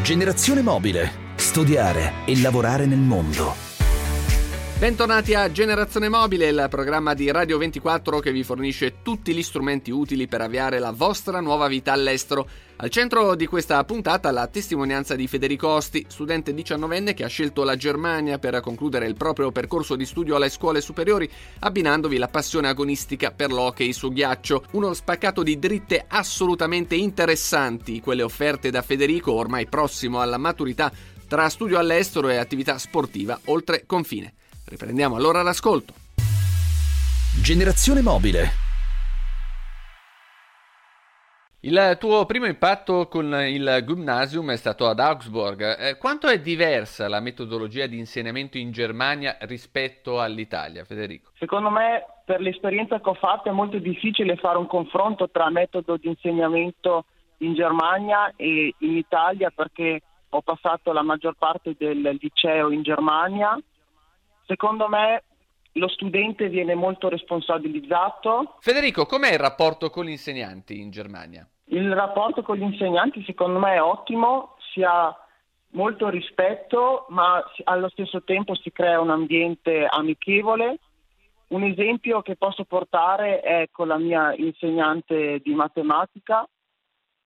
Generazione 0.02 0.62
mobile. 0.62 1.32
Studiare 1.36 2.24
e 2.26 2.42
lavorare 2.42 2.86
nel 2.86 3.00
mondo. 3.00 3.73
Bentornati 4.84 5.34
a 5.34 5.50
Generazione 5.50 6.10
Mobile, 6.10 6.50
il 6.50 6.68
programma 6.70 7.14
di 7.14 7.32
Radio 7.32 7.58
24 7.58 8.20
che 8.20 8.34
vi 8.34 8.44
fornisce 8.44 8.96
tutti 9.02 9.34
gli 9.34 9.42
strumenti 9.42 9.92
utili 9.92 10.28
per 10.28 10.42
avviare 10.42 10.78
la 10.78 10.92
vostra 10.92 11.40
nuova 11.40 11.70
vita 11.70 11.94
all'estero. 11.94 12.46
Al 12.76 12.90
centro 12.90 13.34
di 13.36 13.46
questa 13.46 13.82
puntata 13.86 14.30
la 14.32 14.46
testimonianza 14.48 15.16
di 15.16 15.26
Federico 15.30 15.70
Osti, 15.70 16.06
studente 16.10 16.54
19enne 16.54 17.14
che 17.14 17.24
ha 17.24 17.28
scelto 17.30 17.64
la 17.64 17.78
Germania 17.78 18.40
per 18.40 18.60
concludere 18.60 19.08
il 19.08 19.16
proprio 19.16 19.54
percorso 19.54 19.96
di 19.96 20.06
studio 20.06 20.36
alle 20.36 20.50
scuole 20.50 20.82
superiori, 20.82 21.32
abbinandovi 21.60 22.18
la 22.18 22.28
passione 22.28 22.68
agonistica 22.68 23.32
per 23.32 23.54
l'hockey 23.54 23.94
su 23.94 24.12
ghiaccio. 24.12 24.66
Uno 24.72 24.94
spaccato 24.94 25.44
di 25.44 25.58
dritte 25.60 26.04
assolutamente 26.06 26.96
interessanti, 26.96 28.02
quelle 28.02 28.22
offerte 28.22 28.70
da 28.70 28.82
Federico 28.82 29.32
ormai 29.32 29.66
prossimo 29.66 30.20
alla 30.20 30.38
maturità 30.38 30.92
tra 31.26 31.48
studio 31.48 31.80
all'estero 31.80 32.28
e 32.28 32.36
attività 32.36 32.78
sportiva 32.78 33.40
oltre 33.46 33.86
confine. 33.86 34.34
Riprendiamo 34.66 35.16
allora 35.16 35.42
l'ascolto. 35.42 35.94
Generazione 37.42 38.02
mobile. 38.02 38.62
Il 41.66 41.96
tuo 41.98 42.26
primo 42.26 42.46
impatto 42.46 43.08
con 43.08 43.34
il 43.34 43.84
Gymnasium 43.86 44.52
è 44.52 44.58
stato 44.58 44.86
ad 44.86 45.00
Augsburg. 45.00 45.80
Eh, 45.80 45.98
quanto 45.98 46.28
è 46.28 46.40
diversa 46.40 47.08
la 47.08 47.22
metodologia 47.22 47.88
di 47.88 47.98
insegnamento 47.98 48.58
in 48.58 48.72
Germania 48.72 49.38
rispetto 49.42 50.20
all'Italia, 50.20 50.84
Federico? 50.84 51.32
Secondo 51.40 51.70
me, 51.70 52.06
per 52.26 52.42
l'esperienza 52.42 53.00
che 53.00 53.10
ho 53.10 53.14
fatto, 53.14 53.48
è 53.48 53.54
molto 53.54 53.80
difficile 53.80 54.36
fare 54.36 54.58
un 54.58 54.68
confronto 54.68 55.30
tra 55.30 55.50
metodo 55.50 55.96
di 55.96 56.10
insegnamento 56.10 57.06
in 57.38 57.54
Germania 57.54 58.34
e 58.36 58.76
in 58.80 58.98
Italia 58.98 59.50
perché 59.50 60.02
ho 60.30 60.42
passato 60.42 60.92
la 60.92 61.02
maggior 61.02 61.36
parte 61.38 61.76
del 61.78 62.18
liceo 62.20 62.72
in 62.72 62.82
Germania 62.82 63.58
Secondo 64.46 64.88
me 64.88 65.24
lo 65.74 65.88
studente 65.88 66.50
viene 66.50 66.76
molto 66.76 67.10
responsabilizzato. 67.10 68.56
Federico, 68.60 69.06
com'è 69.06 69.32
il 69.32 69.40
rapporto 69.40 69.90
con 69.90 70.06
gli 70.06 70.12
insegnanti 70.12 70.80
in 70.80 70.92
Germania? 70.92 71.48
Il 71.66 71.94
rapporto 71.94 72.42
con 72.44 72.58
gli 72.58 72.64
insegnanti 72.64 73.24
secondo 73.24 73.60
me 73.60 73.76
è 73.76 73.82
ottimo, 73.82 74.56
si 74.72 74.84
ha 74.84 75.16
molto 75.70 76.10
rispetto, 76.10 77.06
ma 77.10 77.44
allo 77.64 77.90
stesso 77.90 78.24
tempo 78.24 78.56
si 78.56 78.72
crea 78.72 79.00
un 79.00 79.10
ambiente 79.10 79.86
amichevole. 79.90 80.78
Un 81.48 81.64
esempio 81.64 82.22
che 82.22 82.36
posso 82.36 82.66
portare 82.66 83.40
è 83.42 83.68
con 83.72 83.88
la 83.88 83.98
mia 83.98 84.34
insegnante 84.36 85.40
di 85.40 85.54
matematica. 85.54 86.48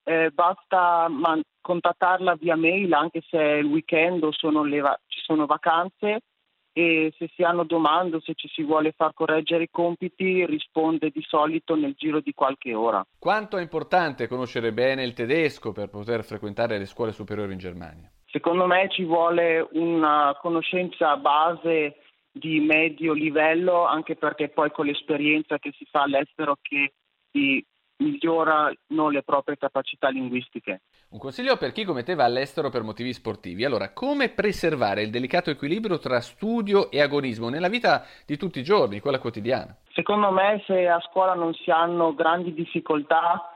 Eh, 0.03 0.31
basta 0.31 1.07
man- 1.09 1.41
contattarla 1.59 2.35
via 2.35 2.55
mail 2.55 2.93
anche 2.93 3.21
se 3.29 3.37
è 3.37 3.53
il 3.55 3.65
weekend 3.65 4.23
o 4.23 4.31
sono 4.31 4.61
va- 4.79 4.97
ci 5.07 5.19
sono 5.19 5.45
vacanze 5.45 6.21
e 6.77 7.11
se 7.17 7.27
si 7.33 7.41
hanno 7.41 7.63
domande 7.63 8.17
o 8.17 8.19
se 8.19 8.35
ci 8.35 8.47
si 8.49 8.61
vuole 8.61 8.91
far 8.91 9.11
correggere 9.15 9.63
i 9.63 9.69
compiti 9.71 10.45
risponde 10.45 11.09
di 11.09 11.23
solito 11.27 11.75
nel 11.75 11.95
giro 11.97 12.19
di 12.19 12.35
qualche 12.35 12.75
ora. 12.75 13.03
Quanto 13.17 13.57
è 13.57 13.63
importante 13.63 14.27
conoscere 14.27 14.71
bene 14.71 15.03
il 15.03 15.13
tedesco 15.13 15.71
per 15.71 15.89
poter 15.89 16.23
frequentare 16.23 16.77
le 16.77 16.85
scuole 16.85 17.13
superiori 17.13 17.53
in 17.53 17.57
Germania? 17.57 18.11
Secondo 18.27 18.67
me 18.67 18.89
ci 18.91 19.03
vuole 19.05 19.67
una 19.71 20.37
conoscenza 20.39 21.17
base 21.17 21.95
di 22.31 22.59
medio 22.59 23.13
livello 23.13 23.83
anche 23.87 24.15
perché 24.15 24.49
poi 24.49 24.69
con 24.69 24.85
l'esperienza 24.85 25.57
che 25.57 25.73
si 25.75 25.87
fa 25.89 26.03
all'estero 26.03 26.59
che 26.61 26.93
si 27.31 27.65
migliorano 28.03 29.09
le 29.09 29.23
proprie 29.23 29.57
capacità 29.57 30.09
linguistiche. 30.09 30.81
Un 31.09 31.19
consiglio 31.19 31.55
per 31.55 31.71
chi 31.71 31.85
commetteva 31.85 32.25
all'estero 32.25 32.69
per 32.69 32.83
motivi 32.83 33.13
sportivi. 33.13 33.63
Allora, 33.63 33.93
come 33.93 34.27
preservare 34.27 35.03
il 35.03 35.09
delicato 35.09 35.49
equilibrio 35.49 35.99
tra 35.99 36.19
studio 36.19 36.91
e 36.91 37.01
agonismo 37.01 37.47
nella 37.47 37.69
vita 37.69 38.03
di 38.25 38.35
tutti 38.35 38.59
i 38.59 38.63
giorni, 38.63 38.99
quella 38.99 39.19
quotidiana? 39.19 39.73
Secondo 39.93 40.31
me, 40.31 40.61
se 40.67 40.85
a 40.85 40.99
scuola 40.99 41.33
non 41.33 41.53
si 41.53 41.71
hanno 41.71 42.13
grandi 42.13 42.53
difficoltà, 42.53 43.55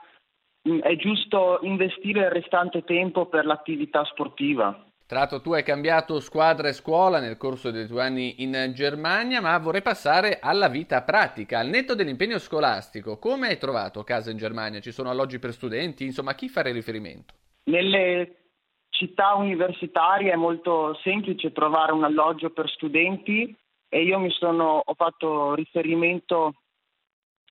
mm, 0.70 0.80
è 0.80 0.96
giusto 0.96 1.60
investire 1.64 2.22
il 2.22 2.32
restante 2.32 2.86
tempo 2.86 3.26
per 3.26 3.46
l'attività 3.46 4.06
sportiva. 4.06 4.86
Tra 5.12 5.20
l'altro 5.20 5.42
tu 5.42 5.52
hai 5.52 5.64
cambiato 5.64 6.22
squadra 6.22 6.70
e 6.70 6.72
scuola 6.72 7.20
nel 7.20 7.36
corso 7.36 7.70
dei 7.70 7.86
tuoi 7.86 8.00
anni 8.00 8.44
in 8.44 8.72
Germania, 8.74 9.42
ma 9.42 9.58
vorrei 9.58 9.82
passare 9.82 10.40
alla 10.40 10.70
vita 10.70 11.02
pratica. 11.02 11.60
Al 11.60 11.68
netto 11.68 11.96
dell'impegno 11.96 12.40
scolastico, 12.40 13.20
come 13.20 13.50
hai 13.50 13.58
trovato 13.58 14.06
casa 14.06 14.32
in 14.32 14.38
Germania? 14.38 14.80
Ci 14.80 14.94
sono 14.94 15.10
alloggi 15.10 15.38
per 15.38 15.52
studenti? 15.52 16.06
Insomma, 16.06 16.32
a 16.32 16.36
chi 16.36 16.48
fare 16.48 16.72
riferimento? 16.72 17.34
Nelle 17.66 18.54
città 18.88 19.34
universitarie 19.34 20.32
è 20.32 20.38
molto 20.38 20.98
semplice 21.04 21.52
trovare 21.52 21.92
un 21.92 22.06
alloggio 22.06 22.52
per 22.52 22.70
studenti 22.70 23.54
e 23.90 24.04
io 24.04 24.18
mi 24.18 24.32
sono, 24.32 24.82
ho 24.82 24.94
fatto 24.94 25.56
riferimento 25.56 26.54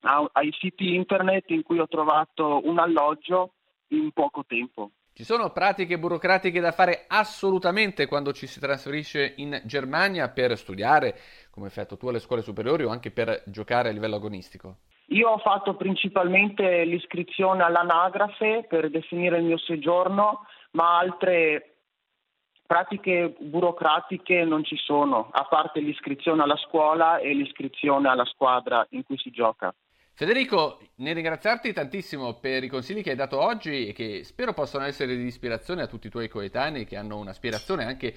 a, 0.05 0.27
ai 0.33 0.51
siti 0.59 0.95
internet 0.95 1.51
in 1.51 1.63
cui 1.63 1.79
ho 1.79 1.89
trovato 1.89 2.63
un 2.65 2.79
alloggio 2.79 3.53
in 3.89 4.13
poco 4.13 4.47
tempo. 4.47 4.93
Ci 5.21 5.27
sono 5.27 5.51
pratiche 5.51 5.99
burocratiche 5.99 6.61
da 6.61 6.73
fare 6.73 7.05
assolutamente 7.07 8.07
quando 8.07 8.33
ci 8.33 8.47
si 8.47 8.59
trasferisce 8.59 9.35
in 9.37 9.61
Germania 9.67 10.31
per 10.31 10.57
studiare, 10.57 11.15
come 11.51 11.67
hai 11.67 11.73
fatto 11.73 11.99
tu 11.99 12.09
alle 12.09 12.21
scuole 12.21 12.41
superiori 12.41 12.85
o 12.85 12.89
anche 12.89 13.11
per 13.11 13.43
giocare 13.45 13.91
a 13.91 13.93
livello 13.93 14.17
agonistico? 14.17 14.77
Io 15.09 15.29
ho 15.29 15.37
fatto 15.37 15.77
principalmente 15.77 16.85
l'iscrizione 16.85 17.63
all'anagrafe 17.63 18.65
per 18.67 18.89
definire 18.89 19.37
il 19.37 19.45
mio 19.45 19.59
soggiorno, 19.59 20.47
ma 20.71 20.97
altre 20.97 21.81
pratiche 22.67 23.37
burocratiche 23.41 24.43
non 24.45 24.65
ci 24.65 24.79
sono, 24.79 25.29
a 25.33 25.45
parte 25.45 25.81
l'iscrizione 25.81 26.45
alla 26.45 26.57
scuola 26.57 27.19
e 27.19 27.35
l'iscrizione 27.35 28.09
alla 28.09 28.25
squadra 28.25 28.87
in 28.93 29.05
cui 29.05 29.19
si 29.19 29.31
gioca. 29.31 29.75
Federico, 30.13 30.79
nel 30.97 31.15
ringraziarti 31.15 31.73
tantissimo 31.73 32.35
per 32.35 32.63
i 32.63 32.69
consigli 32.69 33.03
che 33.03 33.11
hai 33.11 33.17
dato 33.17 33.41
oggi 33.41 33.89
e 33.89 33.93
che 33.93 34.23
spero 34.25 34.53
possano 34.53 34.85
essere 34.85 35.17
di 35.17 35.25
ispirazione 35.25 35.83
a 35.83 35.87
tutti 35.87 36.09
i 36.09 36.11
tuoi 36.11 36.29
coetanei 36.29 36.85
che 36.85 36.97
hanno 36.97 37.19
un'aspirazione 37.19 37.85
anche 37.85 38.15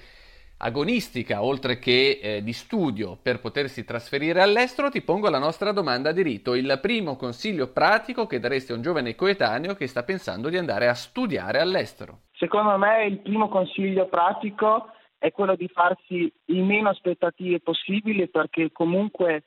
agonistica 0.58 1.42
oltre 1.42 1.78
che 1.78 2.20
eh, 2.22 2.42
di 2.42 2.52
studio 2.52 3.18
per 3.20 3.40
potersi 3.40 3.84
trasferire 3.84 4.40
all'estero, 4.40 4.90
ti 4.90 5.02
pongo 5.02 5.28
la 5.28 5.38
nostra 5.38 5.72
domanda 5.72 6.12
di 6.12 6.22
rito. 6.22 6.54
Il 6.54 6.78
primo 6.80 7.16
consiglio 7.16 7.72
pratico 7.72 8.26
che 8.26 8.38
daresti 8.38 8.72
a 8.72 8.76
un 8.76 8.82
giovane 8.82 9.14
coetaneo 9.14 9.74
che 9.74 9.86
sta 9.86 10.04
pensando 10.04 10.48
di 10.48 10.56
andare 10.56 10.88
a 10.88 10.94
studiare 10.94 11.58
all'estero? 11.58 12.20
Secondo 12.32 12.76
me 12.78 13.04
il 13.06 13.18
primo 13.18 13.48
consiglio 13.48 14.06
pratico 14.06 14.90
è 15.18 15.32
quello 15.32 15.56
di 15.56 15.68
farsi 15.68 16.32
il 16.46 16.62
meno 16.62 16.90
aspettative 16.90 17.60
possibili 17.60 18.28
perché 18.28 18.70
comunque 18.72 19.44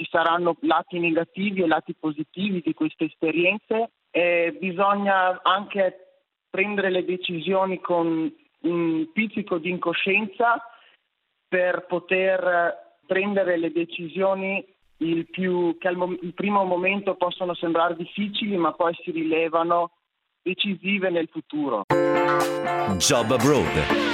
ci 0.00 0.08
saranno 0.10 0.56
lati 0.60 0.98
negativi 0.98 1.60
e 1.62 1.66
lati 1.66 1.94
positivi 1.94 2.62
di 2.64 2.72
queste 2.72 3.04
esperienze. 3.04 3.90
E 4.10 4.56
bisogna 4.58 5.42
anche 5.42 6.22
prendere 6.48 6.90
le 6.90 7.04
decisioni 7.04 7.80
con 7.80 8.32
un 8.62 9.12
pizzico 9.12 9.58
di 9.58 9.68
incoscienza 9.68 10.62
per 11.46 11.84
poter 11.86 12.98
prendere 13.06 13.58
le 13.58 13.70
decisioni 13.72 14.64
più, 15.30 15.76
che 15.78 15.88
al 15.88 16.18
il 16.22 16.34
primo 16.34 16.64
momento 16.64 17.14
possono 17.14 17.54
sembrare 17.54 17.96
difficili 17.96 18.56
ma 18.56 18.72
poi 18.72 18.94
si 19.02 19.10
rilevano 19.10 19.92
decisive 20.42 21.10
nel 21.10 21.28
futuro. 21.30 21.84
Job 21.88 23.30
Abroad. 23.30 24.09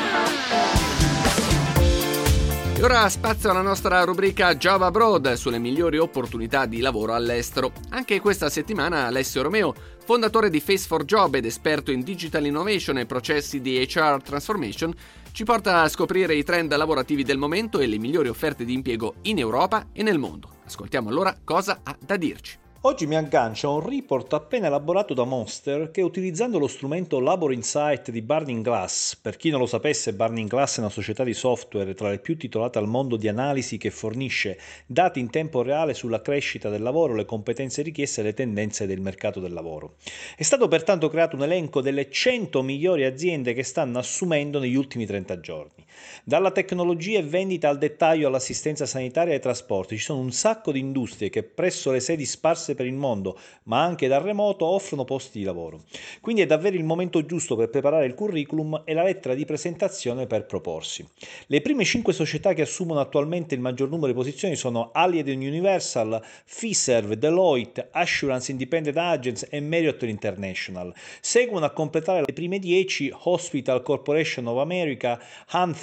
E 2.79 2.85
ora 2.85 3.09
spazio 3.09 3.51
alla 3.51 3.63
nostra 3.63 4.05
rubrica 4.05 4.55
Job 4.55 4.83
Abroad 4.83 5.33
sulle 5.33 5.59
migliori 5.59 5.97
opportunità 5.97 6.67
di 6.67 6.81
lavoro 6.81 7.15
all'estero. 7.15 7.73
Anche 7.89 8.21
questa 8.21 8.51
settimana 8.51 9.07
Alessio 9.07 9.41
Romeo, 9.41 9.75
fondatore 10.05 10.51
di 10.51 10.61
Face 10.61 10.87
for 10.87 11.07
Job 11.07 11.37
ed 11.37 11.47
esperto 11.47 11.91
in 11.91 12.03
digital 12.03 12.45
innovation 12.45 12.99
e 12.99 13.07
processi 13.07 13.63
di 13.63 13.79
HR 13.79 14.21
transformation, 14.23 14.95
ci 15.33 15.45
porta 15.45 15.81
a 15.81 15.89
scoprire 15.89 16.35
i 16.35 16.45
trend 16.45 16.77
lavorativi 16.77 17.23
del 17.23 17.39
momento 17.39 17.79
e 17.79 17.87
le 17.87 17.97
migliori 17.97 18.29
offerte 18.29 18.67
di 18.67 18.75
impiego 18.75 19.15
in 19.23 19.39
Europa 19.39 19.87
e 19.95 20.03
nel 20.03 20.19
mondo. 20.19 20.57
Ascoltiamo 20.67 21.09
allora 21.09 21.35
cosa 21.43 21.81
ha 21.83 21.97
da 21.99 22.19
dirci. 22.19 22.59
Oggi 22.83 23.07
mi 23.07 23.17
aggancio 23.17 23.69
a 23.69 23.73
un 23.73 23.89
report 23.89 24.35
appena 24.35 24.67
elaborato 24.67 25.15
da 25.15 25.25
Monster 25.25 25.91
che 25.91 26.03
utilizzando 26.03 26.59
lo 26.59 26.69
strumento 26.69 27.19
Labor 27.19 27.53
Insight 27.53 28.11
di 28.11 28.21
Burning 28.21 28.63
Glass, 28.63 29.17
per 29.17 29.37
chi 29.37 29.49
non 29.49 29.61
lo 29.61 29.67
sapesse 29.67 30.13
Burning 30.13 30.49
Glass 30.49 30.77
è 30.77 30.81
una 30.81 30.91
società 30.91 31.25
di 31.25 31.33
software 31.33 31.95
tra 31.95 32.11
le 32.11 32.19
più 32.19 32.37
titolate 32.37 32.79
al 32.79 32.87
mondo 32.87 33.17
di 33.17 33.29
analisi 33.29 33.79
che 33.79 33.91
fornisce 33.91 34.61
dati 34.87 35.19
in 35.19 35.31
tempo 35.31 35.63
reale 35.63 35.95
sulla 35.95 36.21
crescita 36.21 36.69
del 36.69 36.83
lavoro, 36.83 37.15
le 37.15 37.25
competenze 37.25 37.81
richieste 37.81 38.21
e 38.21 38.25
le 38.25 38.35
tendenze 38.35 38.87
del 38.87 39.01
mercato 39.01 39.41
del 39.41 39.55
lavoro. 39.55 39.95
È 40.37 40.43
stato 40.43 40.69
pertanto 40.69 41.09
creato 41.09 41.35
un 41.35 41.45
elenco 41.45 41.81
delle 41.81 42.11
100 42.11 42.63
migliori 42.63 43.05
aziende 43.05 43.55
che 43.55 43.63
stanno 43.63 43.99
assumendo 43.99 44.61
negli 44.61 44.77
ultimi 44.77 45.07
30 45.07 45.41
giorni. 45.41 45.86
Dalla 46.25 46.51
tecnologia 46.51 47.19
e 47.19 47.23
vendita 47.23 47.69
al 47.69 47.79
dettaglio 47.79 48.29
all'assistenza 48.29 48.87
sanitaria 48.87 49.33
e 49.33 49.37
ai 49.37 49.41
trasporti 49.41 49.97
ci 49.97 50.05
sono 50.05 50.21
un 50.21 50.33
sacco 50.33 50.73
di 50.73 50.79
industrie 50.81 51.31
che 51.31 51.43
presso 51.43 51.91
le 51.91 52.01
sedi 52.01 52.25
sparse 52.25 52.75
per 52.75 52.87
il 52.87 52.95
mondo, 52.95 53.39
ma 53.65 53.83
anche 53.83 54.09
da 54.09 54.19
remoto, 54.19 54.67
offrono 54.67 55.05
posti 55.05 55.39
di 55.39 55.45
lavoro. 55.45 55.85
Quindi 56.21 56.43
è 56.43 56.47
davvero 56.47 56.77
il 56.77 56.85
momento 56.85 57.25
giusto 57.25 57.57
per 57.57 57.71
preparare 57.71 58.07
il 58.07 58.15
curriculum 58.15 58.83
e 58.85 58.95
la 58.95 59.03
lettera 59.03 59.35
di 59.35 59.45
presentazione 59.45 60.27
per 60.27 60.47
proporsi. 60.47 61.07
Le 61.47 61.61
prime 61.61 61.85
5 61.85 62.13
società 62.13 62.53
che 62.53 62.63
assumono 62.63 63.01
attualmente 63.01 63.55
il 63.55 63.61
maggior 63.61 63.89
numero 63.89 64.09
di 64.09 64.15
posizioni 64.15 64.57
sono 64.57 64.91
Allied 64.93 65.29
Universal, 65.29 66.21
Fiserv, 66.45 67.13
Deloitte, 67.13 67.89
Assurance 67.91 68.51
Independent 68.51 68.97
Agents 68.97 69.47
e 69.51 69.61
Marriott 69.61 70.03
International. 70.03 70.95
Seguono 71.21 71.65
a 71.67 71.71
completare 71.71 72.23
le 72.25 72.33
prime 72.33 72.59
10 72.59 73.13
Hospital 73.25 73.83
Corporation 73.83 74.47
of 74.47 74.59
America, 74.59 75.21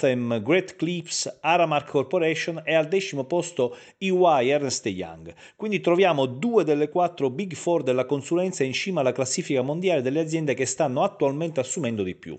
Anthem, 0.04 0.42
Great 0.42 0.76
Clips, 0.76 1.38
Aramark 1.40 1.88
Corporation 1.88 2.60
e 2.64 2.74
al 2.74 2.88
decimo 2.88 3.24
posto 3.24 3.76
EY 3.96 4.50
Ernst 4.50 4.84
Young. 4.86 5.34
Quindi 5.56 5.80
troviamo 5.80 6.26
due 6.26 6.62
delle 6.62 6.90
quattro 6.90 7.30
Big 7.30 7.54
Four 7.54 7.82
della 7.82 8.04
consulenza 8.04 8.64
in 8.64 8.74
cima 8.74 9.00
alla 9.00 9.12
classifica 9.12 9.62
mondiale 9.62 10.02
delle 10.02 10.20
aziende 10.20 10.52
che 10.52 10.66
stanno 10.66 11.02
attualmente 11.02 11.60
assumendo 11.60 12.02
di 12.02 12.14
più. 12.14 12.38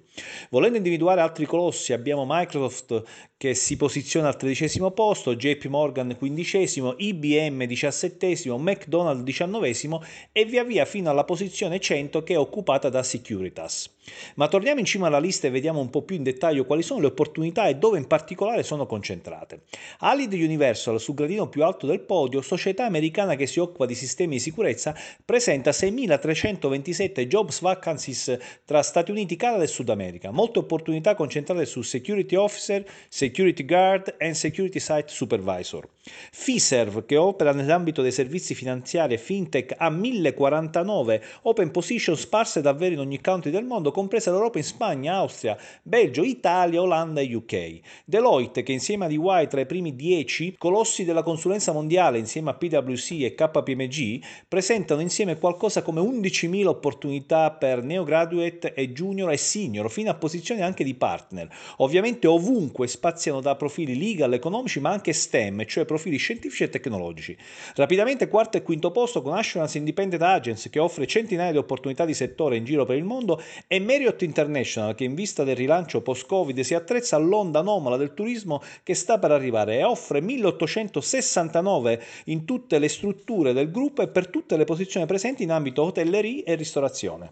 Volendo 0.52 0.78
individuare 0.78 1.22
altri 1.22 1.46
colossi, 1.46 1.92
abbiamo 1.92 2.24
Microsoft 2.28 3.04
che 3.46 3.54
si 3.54 3.78
posiziona 3.78 4.30
al 4.30 4.38
tredicesimo 4.38 4.90
posto, 4.90 5.36
JP 5.36 5.66
Morgan 5.66 6.16
quindicesimo, 6.18 6.96
IBM 6.98 7.66
diciassettesimo, 7.66 8.58
McDonald's 8.58 9.22
diciannovesimo 9.22 10.02
e 10.32 10.46
via 10.46 10.64
via 10.64 10.84
fino 10.86 11.12
alla 11.12 11.25
posizione 11.25 11.80
100 11.80 12.24
che 12.24 12.34
è 12.34 12.40
occupata 12.40 12.90
da 12.90 13.04
Securitas. 13.04 13.94
Ma 14.36 14.48
torniamo 14.48 14.80
in 14.80 14.86
cima 14.86 15.08
alla 15.08 15.20
lista 15.20 15.46
e 15.46 15.52
vediamo 15.52 15.80
un 15.80 15.92
po' 15.92 16.02
più 16.02 16.16
in 16.16 16.24
dettaglio 16.24 16.66
quali 16.66 16.82
sono 16.82 17.02
le 17.02 17.08
opportunità 17.08 17.68
e 17.68 17.75
dove 17.75 18.00
in 18.00 18.08
particolare 18.08 18.64
sono 18.64 18.88
concentrate. 18.88 19.62
Alid 20.00 20.34
Universal, 20.34 21.00
sul 21.00 21.14
gradino 21.14 21.48
più 21.48 21.64
alto 21.64 21.86
del 21.86 22.00
podio, 22.00 22.42
società 22.42 22.86
americana 22.86 23.36
che 23.36 23.46
si 23.46 23.60
occupa 23.60 23.86
di 23.86 23.96
sistemi 23.96 24.36
di 24.36 24.42
sicurezza, 24.42 24.96
presenta 25.24 25.70
6.327 25.70 27.28
jobs 27.28 27.62
vacancies 27.62 28.38
tra 28.66 28.82
Stati 28.82 29.12
Uniti, 29.12 29.36
Canada 29.36 29.64
e 29.64 29.68
Sud 29.68 29.90
America. 29.90 30.32
Molte 30.32 30.60
opportunità 30.60 31.14
concentrate 31.14 31.66
su 31.66 31.84
security 31.84 32.36
officer, 32.36 32.84
security 33.08 33.34
guard 33.65 34.15
e 34.18 34.34
security 34.34 34.80
site 34.80 35.08
supervisor. 35.08 35.88
Fiserv, 36.32 37.06
che 37.06 37.15
opera 37.15 37.51
nell'ambito 37.51 38.01
dei 38.01 38.12
servizi 38.12 38.54
finanziari 38.54 39.15
e 39.15 39.18
fintech, 39.18 39.74
ha 39.77 39.89
1049 39.89 41.24
open 41.44 41.72
position 41.72 42.15
sparse 42.15 42.62
davvero 42.62 42.94
in 42.94 43.00
ogni 43.00 43.20
country 43.22 43.50
del 43.50 43.63
mondo, 43.63 43.92
compresa 43.92 44.32
l'Europa 44.32 44.60
in 44.60 44.63
Spagna, 44.63 45.15
Austria, 45.15 45.58
Belgio, 45.82 46.24
Italia, 46.24 46.82
Olanda 46.82 47.22
e 47.22 47.34
UK. 47.34 47.80
Deloitte, 48.06 48.63
che 48.63 48.72
insieme 48.72 49.06
ad 49.06 49.12
EY 49.12 49.48
tra 49.48 49.62
i 49.62 49.65
primi 49.65 49.96
10 49.96 50.56
colossi 50.58 51.06
della 51.06 51.24
consulenza 51.24 51.72
mondiale 51.72 52.20
insieme 52.20 52.51
a 52.51 52.54
PwC 52.54 53.22
e 53.22 53.34
KPMG, 53.34 54.24
presentano 54.48 55.01
insieme 55.01 55.38
qualcosa 55.38 55.82
come 55.82 56.01
11.000 56.01 56.68
opportunità 56.68 57.51
per 57.51 57.84
neograduate 57.84 58.74
e 58.74 58.92
junior 58.92 59.32
e 59.32 59.38
senior, 59.38 59.89
fino 59.89 60.12
a 60.12 60.15
posizioni 60.15 60.62
anche 60.62 60.84
di 60.84 60.94
partner. 60.94 61.50
Ovviamente 61.77 62.27
ovunque 62.27 62.88
spaziano 63.16 63.40
da 63.40 63.56
profili 63.56 63.98
legal, 63.98 64.34
economici, 64.34 64.82
ma 64.82 64.92
anche 64.92 65.14
STEM, 65.14 65.66
cioè 65.66 65.86
profili 65.86 66.18
scientifici 66.18 66.64
e 66.64 66.70
tecnologici. 66.70 67.36
Rapidamente 67.76 68.28
quarto 68.28 68.58
e 68.58 68.62
quinto 68.62 68.92
posto 68.92 69.22
con 69.22 69.36
Assurance 69.36 69.78
Independent 69.78 70.22
Agents 70.22 70.70
che 70.70 70.80
offre 70.80 71.08
centinaia 71.08 71.52
di 71.52 71.58
opportunità 71.58 72.04
di 72.04 72.14
settore 72.14 72.58
in 72.58 72.66
giro 72.66 72.84
per 72.86 72.98
il 72.98 73.06
mondo 73.06 73.42
e 73.68 73.80
Marriott 73.80 74.22
International 74.22 74.96
che 74.96 75.06
in 75.06 75.16
vista 75.16 75.46
del 75.46 75.56
rilancio 75.56 76.02
post-Covid 76.02 76.60
si 76.60 76.74
attrezza 76.74 77.16
all'onda 77.16 77.60
anomala 77.60 77.96
del 77.96 78.14
turismo 78.14 78.62
che 78.84 78.94
sta 78.94 79.18
per 79.18 79.32
arrivare 79.32 79.78
e 79.78 79.84
offre 79.84 80.20
1869 80.20 82.04
in 82.26 82.44
tutte 82.44 82.80
le 82.80 82.90
strutture 82.90 83.54
del 83.54 83.72
gruppo 83.72 84.02
e 84.02 84.10
per 84.10 84.28
tutte 84.28 84.58
le 84.58 84.66
posizioni 84.66 85.06
presenti 85.06 85.44
in 85.44 85.52
ambito 85.52 85.84
hotellerie 85.84 86.44
e 86.44 86.56
ristorazione. 86.56 87.32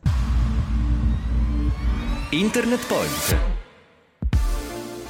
Internet 2.30 2.88
Point. 2.88 3.62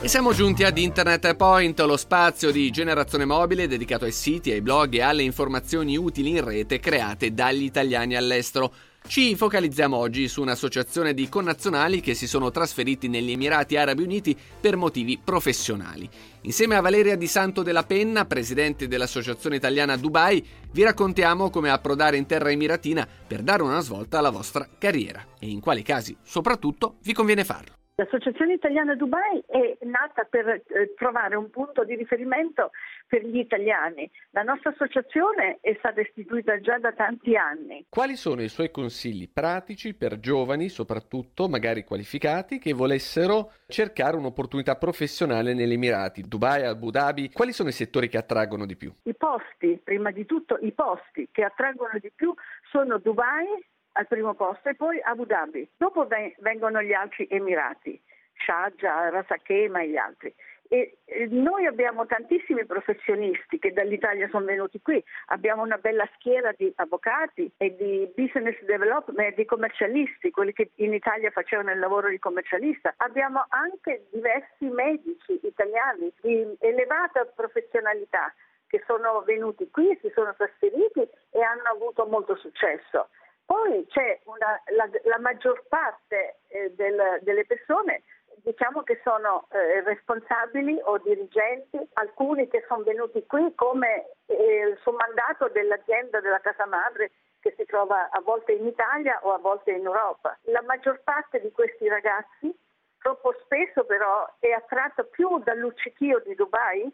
E 0.04 0.10
siamo 0.10 0.34
giunti 0.34 0.66
ad 0.66 0.78
Internet 0.78 1.34
Point, 1.36 1.80
lo 1.80 1.96
spazio 1.96 2.52
di 2.52 2.70
generazione 2.72 3.24
mobile 3.24 3.70
dedicato 3.70 4.04
ai 4.04 4.12
siti, 4.12 4.52
ai 4.52 4.60
blog 4.60 4.96
e 4.96 5.02
alle 5.02 5.24
informazioni 5.24 5.96
utili 5.96 6.32
in 6.32 6.44
rete 6.44 6.82
create 6.82 7.34
dagli 7.34 7.63
italiani 7.63 8.18
all'estero. 8.18 8.74
Ci 9.08 9.34
focalizziamo 9.38 9.96
oggi 9.96 10.28
su 10.28 10.42
un'associazione 10.42 11.13
di 11.13 11.30
connazionali 11.30 12.02
che 12.02 12.16
si 12.16 12.28
sono 12.28 12.52
trasferiti 12.52 13.08
negli 13.08 13.32
Emirati 13.32 13.78
Arabi 13.78 14.04
Uniti 14.04 14.38
per 14.60 14.76
motivi 14.76 15.18
professionali. 15.24 16.10
Insieme 16.42 16.76
a 16.76 16.82
Valeria 16.82 17.16
Di 17.16 17.28
Santo 17.28 17.63
della 17.63 17.84
Penna, 17.84 18.26
presidente 18.26 18.89
dell'Associazione 18.89 19.56
Italiana 19.56 19.96
Dubai, 19.96 20.46
vi 20.74 20.84
raccontiamo 20.84 21.50
come 21.50 21.70
approdare 21.70 22.18
in 22.18 22.26
terra 22.26 22.52
emiratina 22.52 23.08
per 23.26 23.42
dare 23.42 23.63
una 23.63 23.80
svolta 23.80 24.18
alla 24.18 24.32
vostra 24.32 24.68
carriera 24.78 25.26
e 25.39 25.48
in 25.48 25.62
quali 25.62 25.82
casi, 25.82 26.13
soprattutto, 26.22 26.98
vi 27.04 27.13
conviene 27.13 27.46
farlo. 27.46 27.83
L'Associazione 27.96 28.54
Italiana 28.54 28.96
Dubai 28.96 29.44
è 29.46 29.78
nata 29.82 30.24
per 30.24 30.48
eh, 30.48 30.94
trovare 30.96 31.36
un 31.36 31.52
punto 31.52 31.84
di 31.84 31.96
riferimento 31.96 32.72
per 33.08 33.24
gli 33.24 33.38
italiani. 33.38 34.10
La 34.32 34.42
nostra 34.42 34.72
associazione 34.72 35.60
è 35.62 35.76
stata 35.78 36.02
istituita 36.02 36.60
già 36.60 36.80
da 36.80 36.92
tanti 36.94 37.36
anni. 37.36 37.86
Quali 37.90 38.16
sono 38.16 38.42
i 38.42 38.48
suoi 38.48 38.72
consigli 38.72 39.30
pratici 39.32 39.94
per 39.94 40.20
giovani, 40.20 40.70
soprattutto 40.70 41.48
magari 41.48 41.84
qualificati, 41.84 42.58
che 42.58 42.74
volessero 42.74 43.52
cercare 43.68 44.18
un'opportunità 44.18 44.76
professionale 44.76 45.54
negli 45.54 45.74
Emirati, 45.74 46.24
Dubai, 46.24 46.64
Abu 46.64 46.90
Dhabi? 46.90 47.32
Quali 47.32 47.52
sono 47.52 47.70
i 47.70 47.74
settori 47.74 48.10
che 48.10 48.18
attraggono 48.18 48.66
di 48.66 48.76
più? 48.76 48.92
I 49.04 49.14
posti, 49.14 49.80
prima 49.84 50.10
di 50.10 50.26
tutto 50.26 50.58
i 50.62 50.72
posti 50.72 51.30
che 51.32 51.44
attraggono 51.44 52.00
di 52.02 52.12
più 52.14 52.34
sono 52.72 52.98
Dubai, 52.98 53.46
al 53.94 54.08
primo 54.08 54.34
posto 54.34 54.70
e 54.70 54.76
poi 54.76 55.00
Abu 55.02 55.26
Dhabi. 55.26 55.68
Dopo 55.78 56.08
vengono 56.40 56.82
gli 56.82 56.94
altri 56.94 57.28
Emirati, 57.30 58.00
Sharjah, 58.46 59.10
Ras 59.10 59.28
e 59.48 59.88
gli 59.88 59.98
altri. 59.98 60.34
E 60.70 60.98
noi 61.30 61.68
abbiamo 61.68 62.08
tantissimi 62.08 62.66
professionisti 62.66 63.60
che 63.60 63.74
dall'Italia 63.74 64.28
sono 64.30 64.46
venuti 64.46 64.82
qui, 64.82 65.04
abbiamo 65.28 65.62
una 65.62 65.78
bella 65.78 66.10
schiera 66.16 66.52
di 66.58 66.72
avvocati 66.78 67.52
e 67.58 67.76
di 67.76 68.12
business 68.16 68.60
development, 68.64 69.36
di 69.36 69.46
commercialisti, 69.46 70.32
quelli 70.32 70.52
che 70.52 70.72
in 70.78 70.94
Italia 70.94 71.30
facevano 71.30 71.72
il 71.72 71.78
lavoro 71.78 72.10
di 72.10 72.18
commercialista. 72.18 72.92
Abbiamo 72.98 73.46
anche 73.50 74.08
diversi 74.12 74.66
medici 74.66 75.40
italiani 75.44 76.12
di 76.22 76.56
elevata 76.60 77.24
professionalità 77.26 78.34
che 78.66 78.82
sono 78.88 79.22
venuti 79.22 79.70
qui, 79.70 79.96
si 80.02 80.12
sono 80.16 80.34
trasferiti 80.34 81.08
e 81.30 81.42
hanno 81.44 81.70
avuto 81.72 82.08
molto 82.08 82.36
successo. 82.36 83.10
Poi 83.46 83.86
c'è 83.90 84.20
una, 84.26 84.62
la, 84.76 84.90
la, 85.04 85.20
maggior 85.20 85.66
parte 85.68 86.40
eh, 86.48 86.74
del, 86.76 87.20
delle 87.22 87.46
persone 87.46 88.04
diciamo 88.44 88.84
che 88.84 89.00
sono 89.04 89.48
eh, 89.52 89.82
responsabili 89.82 90.80
o 90.84 90.98
dirigenti, 90.98 91.80
alcuni 91.94 92.48
che 92.48 92.64
sono 92.68 92.84
venuti 92.84 93.26
qui 93.26 93.54
come 93.56 94.10
eh, 94.26 94.78
su 94.82 94.92
mandato 94.92 95.48
dell'azienda 95.50 96.20
della 96.20 96.40
casa 96.40 96.66
madre 96.66 97.12
che 97.40 97.54
si 97.58 97.66
trova 97.66 98.10
a 98.10 98.22
volte 98.22 98.54
in 98.54 98.66
Italia 98.66 99.20
o 99.24 99.34
a 99.34 99.38
volte 99.38 99.72
in 99.72 99.86
Europa. 99.86 100.38
La 100.44 100.62
maggior 100.62 101.02
parte 101.04 101.42
di 101.42 101.52
questi 101.52 101.88
ragazzi 101.88 102.54
troppo 103.00 103.36
spesso 103.44 103.84
però 103.84 104.34
è 104.40 104.52
attratta 104.52 105.04
più 105.04 105.40
dal 105.40 105.58
luccichio 105.58 106.22
di 106.26 106.36
Dubai, 106.36 106.90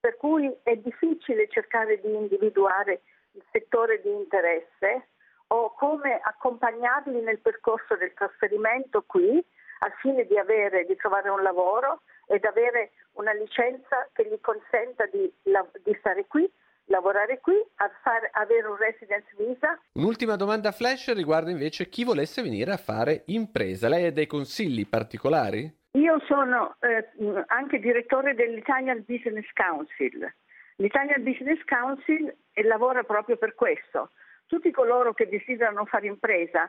per 0.00 0.16
cui 0.16 0.50
è 0.62 0.74
difficile 0.76 1.48
cercare 1.48 2.00
di 2.00 2.14
individuare 2.14 3.02
il 3.32 3.44
settore 3.52 4.00
di 4.00 4.10
interesse 4.10 5.08
o 5.52 5.72
come 5.74 6.20
accompagnarli 6.22 7.20
nel 7.20 7.40
percorso 7.40 7.96
del 7.96 8.12
trasferimento 8.14 9.02
qui 9.06 9.44
al 9.80 9.92
fine 10.00 10.26
di, 10.26 10.38
avere, 10.38 10.84
di 10.84 10.94
trovare 10.96 11.30
un 11.30 11.42
lavoro 11.42 12.02
ed 12.26 12.44
avere 12.44 12.92
una 13.12 13.32
licenza 13.32 14.08
che 14.12 14.28
gli 14.28 14.38
consenta 14.40 15.06
di, 15.06 15.32
di 15.42 15.96
stare 15.98 16.26
qui 16.26 16.48
lavorare 16.90 17.38
qui, 17.40 17.54
far, 18.02 18.28
avere 18.32 18.66
un 18.66 18.76
residence 18.76 19.28
visa. 19.38 19.78
Un'ultima 19.92 20.36
domanda 20.36 20.72
flash 20.72 21.14
riguarda 21.14 21.50
invece 21.50 21.88
chi 21.88 22.04
volesse 22.04 22.42
venire 22.42 22.72
a 22.72 22.76
fare 22.76 23.22
impresa. 23.26 23.88
Lei 23.88 24.06
ha 24.06 24.12
dei 24.12 24.26
consigli 24.26 24.86
particolari? 24.88 25.72
Io 25.92 26.20
sono 26.26 26.76
eh, 26.80 27.08
anche 27.46 27.78
direttore 27.78 28.34
dell'Italian 28.34 29.04
Business 29.06 29.46
Council. 29.54 30.32
L'Italian 30.76 31.22
Business 31.22 31.62
Council 31.64 32.34
lavora 32.64 33.02
proprio 33.02 33.36
per 33.36 33.54
questo, 33.54 34.10
tutti 34.50 34.72
coloro 34.72 35.14
che 35.14 35.28
desiderano 35.28 35.84
fare 35.84 36.08
impresa, 36.08 36.68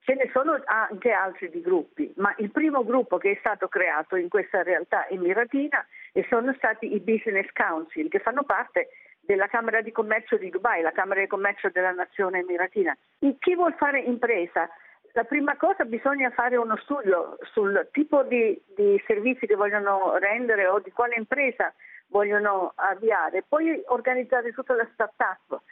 ce 0.00 0.14
ne 0.14 0.28
sono 0.30 0.60
anche 0.66 1.10
altri 1.10 1.48
di 1.48 1.62
gruppi, 1.62 2.12
ma 2.16 2.34
il 2.36 2.50
primo 2.50 2.84
gruppo 2.84 3.16
che 3.16 3.30
è 3.30 3.36
stato 3.38 3.66
creato 3.68 4.16
in 4.16 4.28
questa 4.28 4.62
realtà 4.62 5.08
emiratina 5.08 5.84
sono 6.28 6.52
stati 6.58 6.94
i 6.94 7.00
Business 7.00 7.48
Council, 7.54 8.10
che 8.10 8.18
fanno 8.18 8.42
parte 8.44 8.88
della 9.20 9.46
Camera 9.46 9.80
di 9.80 9.90
Commercio 9.90 10.36
di 10.36 10.50
Dubai, 10.50 10.82
la 10.82 10.92
Camera 10.92 11.20
di 11.20 11.26
Commercio 11.26 11.70
della 11.70 11.92
Nazione 11.92 12.40
Emiratina. 12.40 12.94
Chi 13.38 13.54
vuol 13.54 13.72
fare 13.78 14.00
impresa 14.00 14.68
la 15.12 15.24
prima 15.24 15.56
cosa 15.56 15.86
bisogna 15.86 16.28
fare 16.30 16.56
uno 16.56 16.76
studio 16.82 17.38
sul 17.52 17.88
tipo 17.90 18.22
di, 18.24 18.60
di, 18.76 19.02
servizi 19.06 19.46
che 19.46 19.54
vogliono 19.54 20.18
rendere 20.18 20.66
o 20.66 20.80
di 20.80 20.90
quale 20.90 21.14
impresa 21.16 21.72
vogliono 22.08 22.72
avviare, 22.74 23.42
poi 23.48 23.82
organizzare 23.86 24.52
tutta 24.52 24.74
la 24.74 24.86
start-up. 24.92 25.62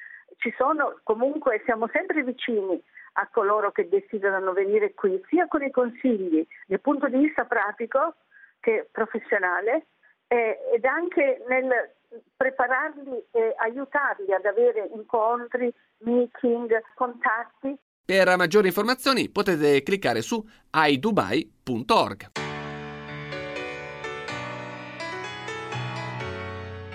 Sono 0.57 1.01
comunque, 1.03 1.62
siamo 1.64 1.88
sempre 1.92 2.23
vicini 2.23 2.81
a 3.14 3.29
coloro 3.31 3.73
che 3.73 3.88
desiderano 3.88 4.53
venire 4.53 4.95
qui, 4.95 5.21
sia 5.29 5.47
con 5.47 5.62
i 5.62 5.71
consigli 5.71 6.47
dal 6.66 6.81
punto 6.81 7.09
di 7.09 7.18
vista 7.18 7.45
pratico 7.45 8.14
che 8.61 8.88
professionale 8.90 9.87
eh, 10.29 10.59
ed 10.75 10.85
anche 10.85 11.42
nel 11.49 11.90
prepararli 12.37 13.27
e 13.31 13.55
aiutarli 13.57 14.33
ad 14.33 14.45
avere 14.45 14.88
incontri, 14.95 15.73
meeting, 15.99 16.83
contatti 16.95 17.77
per 18.05 18.37
maggiori 18.37 18.66
informazioni 18.66 19.29
potete 19.29 19.83
cliccare 19.83 20.23
su 20.23 20.45
idubai.org. 20.73 22.41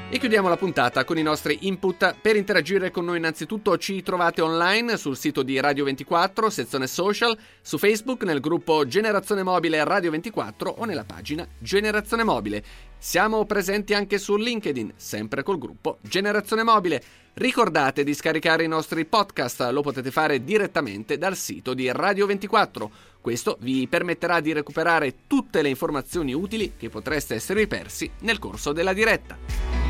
E 0.10 0.20
chiudiamo 0.20 0.48
la 0.48 0.56
puntata 0.56 1.04
con 1.04 1.18
i 1.18 1.22
nostri 1.22 1.68
input. 1.68 2.16
Per 2.22 2.38
interagire 2.38 2.92
con 2.92 3.04
noi 3.04 3.18
innanzitutto 3.18 3.78
ci 3.78 4.02
trovate 4.02 4.42
online 4.42 4.96
sul 4.96 5.18
sito 5.18 5.44
di 5.44 5.60
Radio 5.60 5.84
24, 5.84 6.50
sezione 6.50 6.88
social, 6.88 7.38
su 7.62 7.78
Facebook 7.78 8.24
nel 8.24 8.40
gruppo 8.40 8.88
Generazione 8.88 9.44
Mobile 9.44 9.84
Radio 9.84 10.10
24 10.12 10.70
o 10.70 10.86
nella 10.86 11.04
pagina 11.04 11.46
Generazione 11.60 12.24
Mobile. 12.24 12.64
Siamo 12.98 13.46
presenti 13.46 13.94
anche 13.94 14.18
su 14.18 14.38
LinkedIn, 14.38 14.94
sempre 14.96 15.44
col 15.44 15.58
gruppo 15.58 15.98
Generazione 16.00 16.64
Mobile. 16.64 17.04
Ricordate 17.34 18.06
di 18.06 18.14
scaricare 18.14 18.64
i 18.64 18.70
nostri 18.70 19.04
podcast, 19.04 19.68
lo 19.72 19.82
potete 19.82 20.10
fare 20.10 20.42
direttamente 20.42 21.18
dal 21.18 21.36
sito 21.36 21.74
di 21.74 21.92
Radio 21.92 22.26
24. 22.28 22.90
Questo 23.20 23.58
vi 23.60 23.86
permetterà 23.90 24.40
di 24.40 24.54
recuperare 24.54 25.28
tutte 25.28 25.62
le 25.62 25.68
informazioni 25.68 26.34
utili 26.34 26.76
che 26.78 26.88
potreste 26.88 27.36
esservi 27.36 27.68
persi 27.68 28.10
nel 28.22 28.40
corso 28.40 28.72
della 28.72 28.94
diretta. 28.94 29.87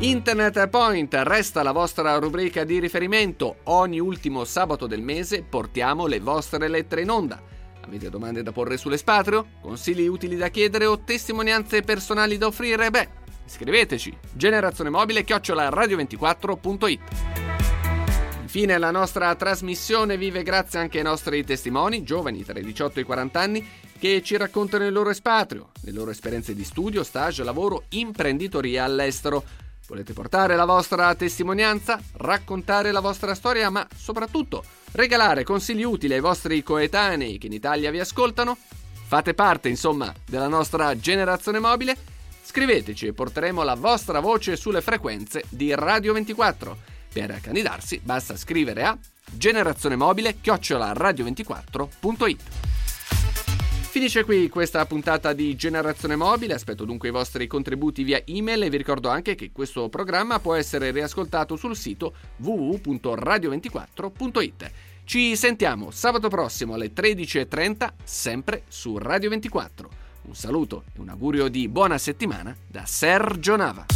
Internet 0.00 0.68
Point 0.68 1.12
resta 1.24 1.64
la 1.64 1.72
vostra 1.72 2.16
rubrica 2.18 2.62
di 2.62 2.78
riferimento. 2.78 3.56
Ogni 3.64 3.98
ultimo 3.98 4.44
sabato 4.44 4.86
del 4.86 5.02
mese 5.02 5.42
portiamo 5.42 6.06
le 6.06 6.20
vostre 6.20 6.68
lettere 6.68 7.02
in 7.02 7.10
onda. 7.10 7.42
Avete 7.80 8.08
domande 8.08 8.44
da 8.44 8.52
porre 8.52 8.76
sull'espatrio? 8.76 9.46
Consigli 9.60 10.06
utili 10.06 10.36
da 10.36 10.50
chiedere 10.50 10.86
o 10.86 11.00
testimonianze 11.00 11.82
personali 11.82 12.38
da 12.38 12.46
offrire? 12.46 12.90
Beh, 12.90 13.08
Scriveteci 13.44 14.16
generazione 14.32 14.90
mobile 14.90 15.24
chiocciola 15.24 15.68
radio24.it. 15.68 17.00
Infine 18.42 18.78
la 18.78 18.92
nostra 18.92 19.34
trasmissione 19.34 20.16
vive 20.16 20.44
grazie 20.44 20.78
anche 20.78 20.98
ai 20.98 21.04
nostri 21.04 21.42
testimoni, 21.44 22.04
giovani 22.04 22.44
tra 22.44 22.58
i 22.58 22.62
18 22.62 23.00
e 23.00 23.02
i 23.02 23.04
40 23.04 23.40
anni, 23.40 23.68
che 23.98 24.22
ci 24.22 24.36
raccontano 24.36 24.86
il 24.86 24.92
loro 24.92 25.10
espatrio, 25.10 25.70
le 25.80 25.90
loro 25.90 26.12
esperienze 26.12 26.54
di 26.54 26.62
studio, 26.62 27.02
stage, 27.02 27.42
lavoro, 27.42 27.84
imprenditoria 27.88 28.84
all'estero. 28.84 29.66
Volete 29.88 30.12
portare 30.12 30.54
la 30.54 30.66
vostra 30.66 31.12
testimonianza, 31.14 31.98
raccontare 32.18 32.92
la 32.92 33.00
vostra 33.00 33.34
storia, 33.34 33.70
ma 33.70 33.86
soprattutto 33.96 34.62
regalare 34.92 35.42
consigli 35.42 35.82
utili 35.82 36.14
ai 36.14 36.20
vostri 36.20 36.62
coetanei 36.62 37.38
che 37.38 37.46
in 37.46 37.54
Italia 37.54 37.90
vi 37.90 37.98
ascoltano? 37.98 38.56
Fate 39.06 39.34
parte, 39.34 39.68
insomma, 39.68 40.14
della 40.26 40.48
nostra 40.48 40.96
generazione 40.96 41.58
mobile 41.58 41.96
Scriveteci 42.48 43.08
e 43.08 43.12
porteremo 43.12 43.62
la 43.62 43.74
vostra 43.74 44.20
voce 44.20 44.56
sulle 44.56 44.80
frequenze 44.80 45.44
di 45.50 45.74
Radio 45.74 46.14
24. 46.14 46.78
Per 47.12 47.40
candidarsi 47.42 48.00
basta 48.02 48.38
scrivere 48.38 48.84
a 48.84 48.96
generazione 49.30 49.96
mobile 49.96 50.36
chiocciolaradio24.it. 50.42 52.77
Finisce 53.90 54.22
qui 54.22 54.50
questa 54.50 54.84
puntata 54.86 55.32
di 55.32 55.56
Generazione 55.56 56.14
Mobile, 56.14 56.54
aspetto 56.54 56.84
dunque 56.84 57.08
i 57.08 57.10
vostri 57.10 57.46
contributi 57.46 58.02
via 58.04 58.20
email 58.26 58.62
e 58.62 58.70
vi 58.70 58.76
ricordo 58.76 59.08
anche 59.08 59.34
che 59.34 59.50
questo 59.50 59.88
programma 59.88 60.40
può 60.40 60.54
essere 60.54 60.90
riascoltato 60.90 61.56
sul 61.56 61.74
sito 61.74 62.12
www.radio24.it. 62.36 64.70
Ci 65.04 65.34
sentiamo 65.36 65.90
sabato 65.90 66.28
prossimo 66.28 66.74
alle 66.74 66.92
13.30 66.92 67.92
sempre 68.04 68.64
su 68.68 68.98
Radio 68.98 69.30
24. 69.30 69.88
Un 70.24 70.34
saluto 70.34 70.84
e 70.94 71.00
un 71.00 71.08
augurio 71.08 71.48
di 71.48 71.66
buona 71.66 71.96
settimana 71.96 72.54
da 72.66 72.84
Sergio 72.84 73.56
Nava. 73.56 73.86